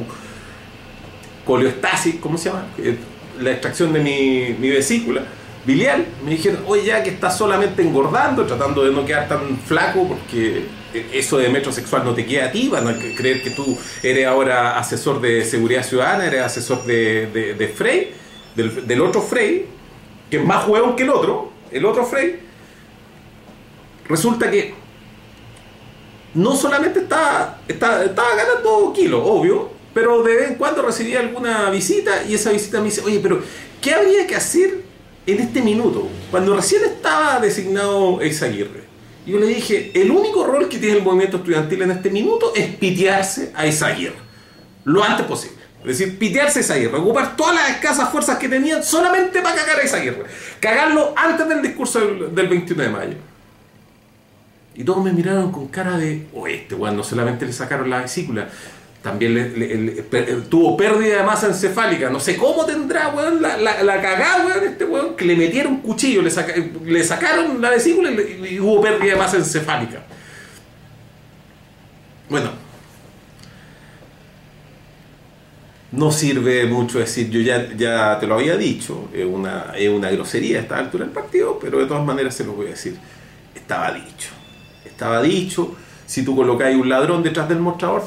coleostasis, 1.45 2.15
¿cómo 2.19 2.37
se 2.37 2.49
llama? 2.49 2.65
Eh, 2.77 2.97
La 3.39 3.51
extracción 3.51 3.93
de 3.93 3.99
mi, 3.99 4.55
mi 4.59 4.69
vesícula 4.69 5.23
biliar. 5.65 6.03
Me 6.23 6.31
dijeron, 6.31 6.63
oye, 6.67 6.85
ya 6.85 7.03
que 7.03 7.11
estás 7.11 7.37
solamente 7.37 7.81
engordando, 7.81 8.45
tratando 8.45 8.83
de 8.83 8.91
no 8.91 9.05
quedar 9.05 9.27
tan 9.27 9.57
flaco, 9.59 10.07
porque 10.07 10.65
eso 11.13 11.37
de 11.37 11.49
metrosexual 11.49 12.03
no 12.03 12.13
te 12.13 12.25
queda 12.25 12.45
a 12.45 12.51
ti, 12.51 12.69
van 12.69 12.87
a 12.87 12.95
creer 13.15 13.41
que 13.41 13.51
tú 13.51 13.77
eres 14.03 14.25
ahora 14.25 14.77
asesor 14.77 15.21
de 15.21 15.45
seguridad 15.45 15.83
ciudadana, 15.83 16.25
eres 16.25 16.41
asesor 16.41 16.83
de, 16.85 17.55
de, 17.57 17.67
Frey, 17.67 18.11
del, 18.55 18.87
del 18.87 19.01
otro 19.01 19.21
Frey, 19.21 19.65
que 20.29 20.37
es 20.37 20.43
más 20.43 20.67
huevón 20.67 20.95
que 20.95 21.03
el 21.03 21.09
otro, 21.09 21.51
el 21.71 21.85
otro 21.85 22.05
Frey. 22.05 22.39
Resulta 24.11 24.51
que 24.51 24.73
no 26.33 26.53
solamente 26.57 26.99
estaba, 26.99 27.59
ganando 27.69 28.91
kilos, 28.93 29.21
obvio, 29.23 29.69
pero 29.93 30.21
de 30.21 30.35
vez 30.35 30.49
en 30.49 30.55
cuando 30.55 30.81
recibía 30.81 31.21
alguna 31.21 31.69
visita 31.69 32.23
y 32.27 32.33
esa 32.33 32.51
visita 32.51 32.79
me 32.79 32.85
dice, 32.85 33.01
oye, 33.05 33.21
pero 33.23 33.41
¿qué 33.81 33.93
habría 33.93 34.27
que 34.27 34.35
hacer 34.35 34.81
en 35.25 35.39
este 35.39 35.61
minuto? 35.61 36.09
Cuando 36.29 36.53
recién 36.53 36.83
estaba 36.83 37.39
designado 37.39 38.19
Eizaguirre. 38.21 38.83
Yo 39.25 39.39
le 39.39 39.47
dije, 39.47 39.91
el 39.93 40.11
único 40.11 40.45
rol 40.45 40.67
que 40.67 40.77
tiene 40.77 40.97
el 40.97 41.03
movimiento 41.03 41.37
estudiantil 41.37 41.81
en 41.83 41.91
este 41.91 42.09
minuto 42.09 42.51
es 42.53 42.75
pitearse 42.75 43.53
a 43.55 43.65
Eizaguirre. 43.65 44.19
Lo 44.83 45.01
antes 45.03 45.25
posible. 45.25 45.55
Es 45.85 45.99
decir, 45.99 46.19
pitearse 46.19 46.59
a 46.59 46.61
Eizaguirre, 46.63 46.97
ocupar 46.97 47.37
todas 47.37 47.55
las 47.55 47.69
escasas 47.69 48.09
fuerzas 48.09 48.37
que 48.37 48.49
tenían 48.49 48.83
solamente 48.83 49.41
para 49.41 49.55
cagar 49.55 49.79
a 49.79 49.81
Eizaguirre. 49.83 50.25
Cagarlo 50.59 51.13
antes 51.15 51.47
del 51.47 51.61
discurso 51.61 52.01
del 52.01 52.47
21 52.49 52.83
de 52.83 52.89
mayo. 52.89 53.30
Y 54.75 54.83
todos 54.83 55.03
me 55.03 55.11
miraron 55.11 55.51
con 55.51 55.67
cara 55.67 55.97
de, 55.97 56.27
oh, 56.33 56.47
este 56.47 56.75
weón 56.75 56.95
no 56.95 57.03
solamente 57.03 57.45
le 57.45 57.51
sacaron 57.53 57.89
la 57.89 58.01
vesícula, 58.01 58.47
también 59.03 60.05
tuvo 60.49 60.77
pérdida 60.77 61.17
de 61.17 61.23
masa 61.23 61.47
encefálica. 61.47 62.09
No 62.09 62.19
sé 62.19 62.37
cómo 62.37 62.65
tendrá, 62.65 63.09
weón, 63.09 63.41
la, 63.41 64.01
cagada, 64.01 64.45
weón, 64.45 64.63
este 64.63 64.85
weón, 64.85 65.15
que 65.15 65.25
le 65.25 65.35
metieron 65.35 65.77
cuchillo, 65.77 66.21
le, 66.21 66.29
saca- 66.29 66.53
le 66.85 67.03
sacaron 67.03 67.61
la 67.61 67.71
vesícula 67.71 68.11
y 68.11 68.59
hubo 68.59 68.79
pérdida 68.81 69.13
de 69.13 69.19
masa 69.19 69.37
encefálica. 69.37 70.03
Bueno. 72.29 72.51
No 75.91 76.09
sirve 76.09 76.65
mucho 76.67 76.99
decir, 76.99 77.29
yo 77.29 77.41
ya, 77.41 77.67
ya 77.75 78.17
te 78.17 78.25
lo 78.25 78.35
había 78.35 78.55
dicho, 78.55 79.09
es 79.13 79.25
una, 79.25 79.73
es 79.75 79.89
una 79.89 80.09
grosería 80.09 80.59
a 80.59 80.61
esta 80.61 80.77
altura 80.77 81.03
del 81.03 81.13
partido, 81.13 81.59
pero 81.59 81.79
de 81.79 81.85
todas 81.85 82.05
maneras 82.05 82.33
se 82.33 82.45
lo 82.45 82.53
voy 82.53 82.67
a 82.67 82.69
decir. 82.69 82.95
Estaba 83.53 83.91
dicho. 83.91 84.29
Estaba 85.01 85.23
dicho, 85.23 85.75
si 86.05 86.23
tú 86.23 86.35
colocáis 86.35 86.77
un 86.77 86.87
ladrón 86.87 87.23
detrás 87.23 87.49
del 87.49 87.57
mostrador, 87.57 88.03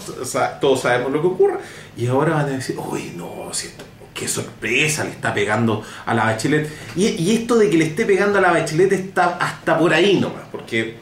todos 0.61 0.83
sabemos 0.83 1.11
lo 1.11 1.21
que 1.21 1.27
ocurre. 1.27 1.55
Y 1.97 2.07
ahora 2.07 2.35
van 2.35 2.45
a 2.45 2.51
decir, 2.51 2.77
uy, 2.79 3.15
no, 3.17 3.53
si 3.53 3.67
esto- 3.67 3.85
qué 4.15 4.29
sorpresa, 4.29 5.03
le 5.03 5.11
está 5.11 5.35
pegando 5.35 5.83
a 6.07 6.15
la 6.15 6.27
bachelet. 6.27 6.71
Y, 6.95 7.35
esto 7.35 7.57
de 7.57 7.69
que 7.69 7.79
le 7.79 7.87
esté 7.87 8.07
pegando 8.07 8.39
a 8.39 8.43
la 8.43 8.53
bachelet 8.53 8.93
está 8.93 9.39
hasta 9.41 9.77
por 9.77 9.93
ahí 9.93 10.21
nomás, 10.21 10.45
porque 10.53 10.95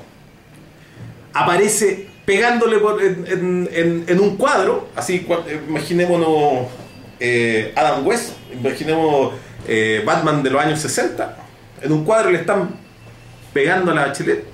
aparece 1.34 2.08
pegándole 2.24 2.78
en, 3.26 4.18
un 4.18 4.36
cuadro, 4.38 4.88
así, 4.96 5.26
eh, 5.46 5.60
imaginémonos 5.68 6.68
eh, 7.20 7.74
Adam 7.76 8.06
West, 8.06 8.30
imaginemos 8.50 9.34
eh, 9.68 10.02
Batman 10.06 10.42
de 10.42 10.48
los 10.48 10.62
años 10.62 10.80
60, 10.80 11.36
en 11.82 11.92
un 11.92 12.02
cuadro 12.02 12.30
le 12.30 12.38
están 12.38 12.76
pegando 13.52 13.92
a 13.92 13.94
la 13.94 14.06
bachelet, 14.06 14.51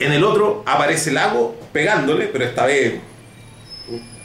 en 0.00 0.12
el 0.12 0.24
otro 0.24 0.62
aparece 0.66 1.12
lago 1.12 1.54
pegándole, 1.72 2.26
pero 2.26 2.44
esta 2.44 2.66
vez 2.66 2.94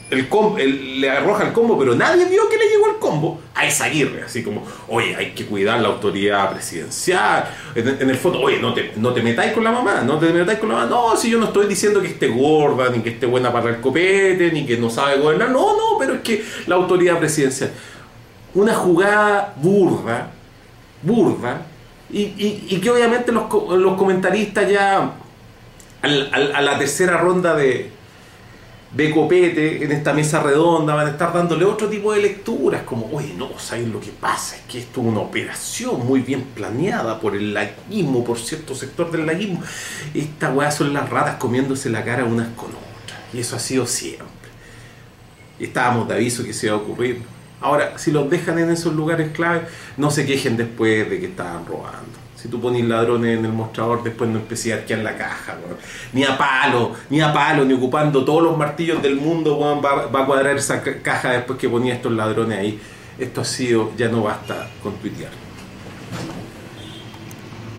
el 0.08 0.28
com- 0.28 0.56
el- 0.56 1.00
le 1.00 1.10
arroja 1.10 1.44
el 1.44 1.52
combo, 1.52 1.76
pero 1.76 1.94
nadie 1.96 2.26
vio 2.26 2.48
que 2.48 2.56
le 2.56 2.68
llegó 2.68 2.86
el 2.88 2.96
combo 2.98 3.40
a 3.56 3.66
Izaguirre, 3.66 4.22
así 4.22 4.44
como, 4.44 4.62
oye, 4.88 5.16
hay 5.16 5.32
que 5.32 5.46
cuidar 5.46 5.80
la 5.80 5.88
autoridad 5.88 6.52
presidencial. 6.52 7.50
En, 7.74 8.08
el 8.08 8.16
fondo, 8.16 8.40
oye, 8.40 8.60
no 8.60 8.72
te, 8.72 8.92
no 8.96 9.12
te 9.12 9.20
metáis 9.20 9.52
con 9.52 9.64
la 9.64 9.72
mamá, 9.72 10.02
no 10.02 10.18
te 10.18 10.26
metáis 10.32 10.58
con 10.60 10.68
la 10.68 10.76
mamá. 10.76 10.86
No, 10.88 11.16
si 11.16 11.28
yo 11.30 11.38
no 11.38 11.46
estoy 11.46 11.66
diciendo 11.66 12.00
que 12.00 12.06
esté 12.08 12.28
gorda, 12.28 12.88
ni 12.90 13.00
que 13.00 13.10
esté 13.10 13.26
buena 13.26 13.52
para 13.52 13.70
el 13.70 13.80
copete, 13.80 14.52
ni 14.52 14.64
que 14.64 14.76
no 14.76 14.90
sabe 14.90 15.18
gobernar. 15.18 15.50
No, 15.50 15.76
no, 15.76 15.98
pero 15.98 16.14
es 16.14 16.20
que 16.20 16.44
la 16.68 16.76
autoridad 16.76 17.18
presidencial. 17.18 17.72
Una 18.54 18.74
jugada 18.74 19.54
burda, 19.56 20.30
burda, 21.02 21.62
y, 22.10 22.20
y- 22.22 22.66
y 22.70 22.76
que 22.80 22.90
obviamente 22.90 23.32
los, 23.32 23.44
los 23.76 23.96
comentaristas 23.96 24.70
ya 24.70 25.10
al- 26.32 26.54
a 26.56 26.60
la 26.62 26.78
tercera 26.78 27.16
ronda 27.18 27.54
de, 27.54 27.90
de 28.92 29.10
copete 29.10 29.84
en 29.84 29.92
esta 29.92 30.12
mesa 30.12 30.42
redonda 30.42 30.94
van 30.94 31.06
a 31.08 31.10
estar 31.10 31.32
dándole 31.32 31.64
otro 31.64 31.88
tipo 31.88 32.12
de 32.12 32.22
lecturas, 32.22 32.82
como, 32.84 33.10
oye, 33.12 33.34
no, 33.36 33.50
¿sabes 33.58 33.88
lo 33.88 34.00
que 34.00 34.10
pasa? 34.10 34.56
Es 34.56 34.62
que 34.62 34.78
esto 34.78 35.00
es 35.00 35.06
una 35.06 35.20
operación 35.20 36.06
muy 36.06 36.20
bien 36.20 36.42
planeada 36.54 37.20
por 37.20 37.36
el 37.36 37.52
laguismo, 37.52 38.24
por 38.24 38.38
cierto 38.38 38.74
sector 38.74 39.10
del 39.10 39.26
laguismo. 39.26 39.62
Esta 40.14 40.50
weá 40.52 40.70
son 40.70 40.92
las 40.94 41.08
ratas 41.10 41.36
comiéndose 41.36 41.90
la 41.90 42.04
cara 42.04 42.24
unas 42.24 42.48
con 42.56 42.68
otras. 42.70 43.20
Y 43.34 43.40
eso 43.40 43.56
ha 43.56 43.58
sido 43.58 43.86
siempre. 43.86 44.26
Estábamos 45.58 46.06
de 46.08 46.14
aviso 46.14 46.44
que 46.44 46.52
se 46.52 46.66
iba 46.66 46.76
a 46.76 46.78
ocurrir. 46.78 47.22
Ahora, 47.60 47.96
si 47.98 48.10
los 48.12 48.28
dejan 48.28 48.58
en 48.58 48.70
esos 48.70 48.94
lugares 48.94 49.30
clave, 49.32 49.62
no 49.96 50.10
se 50.10 50.26
quejen 50.26 50.56
después 50.56 51.08
de 51.08 51.18
que 51.18 51.26
estaban 51.26 51.64
robando. 51.66 52.18
Si 52.36 52.48
tú 52.48 52.60
pones 52.60 52.84
ladrones 52.84 53.38
en 53.38 53.44
el 53.46 53.52
mostrador, 53.52 54.02
después 54.04 54.28
no 54.30 54.38
empecé 54.38 54.72
a 54.72 54.76
arquear 54.76 55.00
la 55.00 55.16
caja, 55.16 55.56
weón. 55.64 55.78
Ni 56.12 56.22
a 56.24 56.36
palo, 56.36 56.92
ni 57.10 57.20
a 57.20 57.32
palo, 57.32 57.64
ni 57.64 57.72
ocupando 57.74 58.24
todos 58.24 58.42
los 58.42 58.56
martillos 58.58 59.02
del 59.02 59.16
mundo, 59.16 59.58
va, 59.58 60.06
va 60.06 60.22
a 60.22 60.26
cuadrar 60.26 60.56
esa 60.56 60.82
ca- 60.82 61.00
caja 61.02 61.30
después 61.32 61.58
que 61.58 61.68
ponía 61.68 61.94
estos 61.94 62.12
ladrones 62.12 62.58
ahí. 62.58 62.80
Esto 63.18 63.40
ha 63.40 63.44
sido, 63.44 63.92
ya 63.96 64.08
no 64.08 64.22
basta 64.22 64.68
con 64.82 64.92
tuitear. 64.96 65.30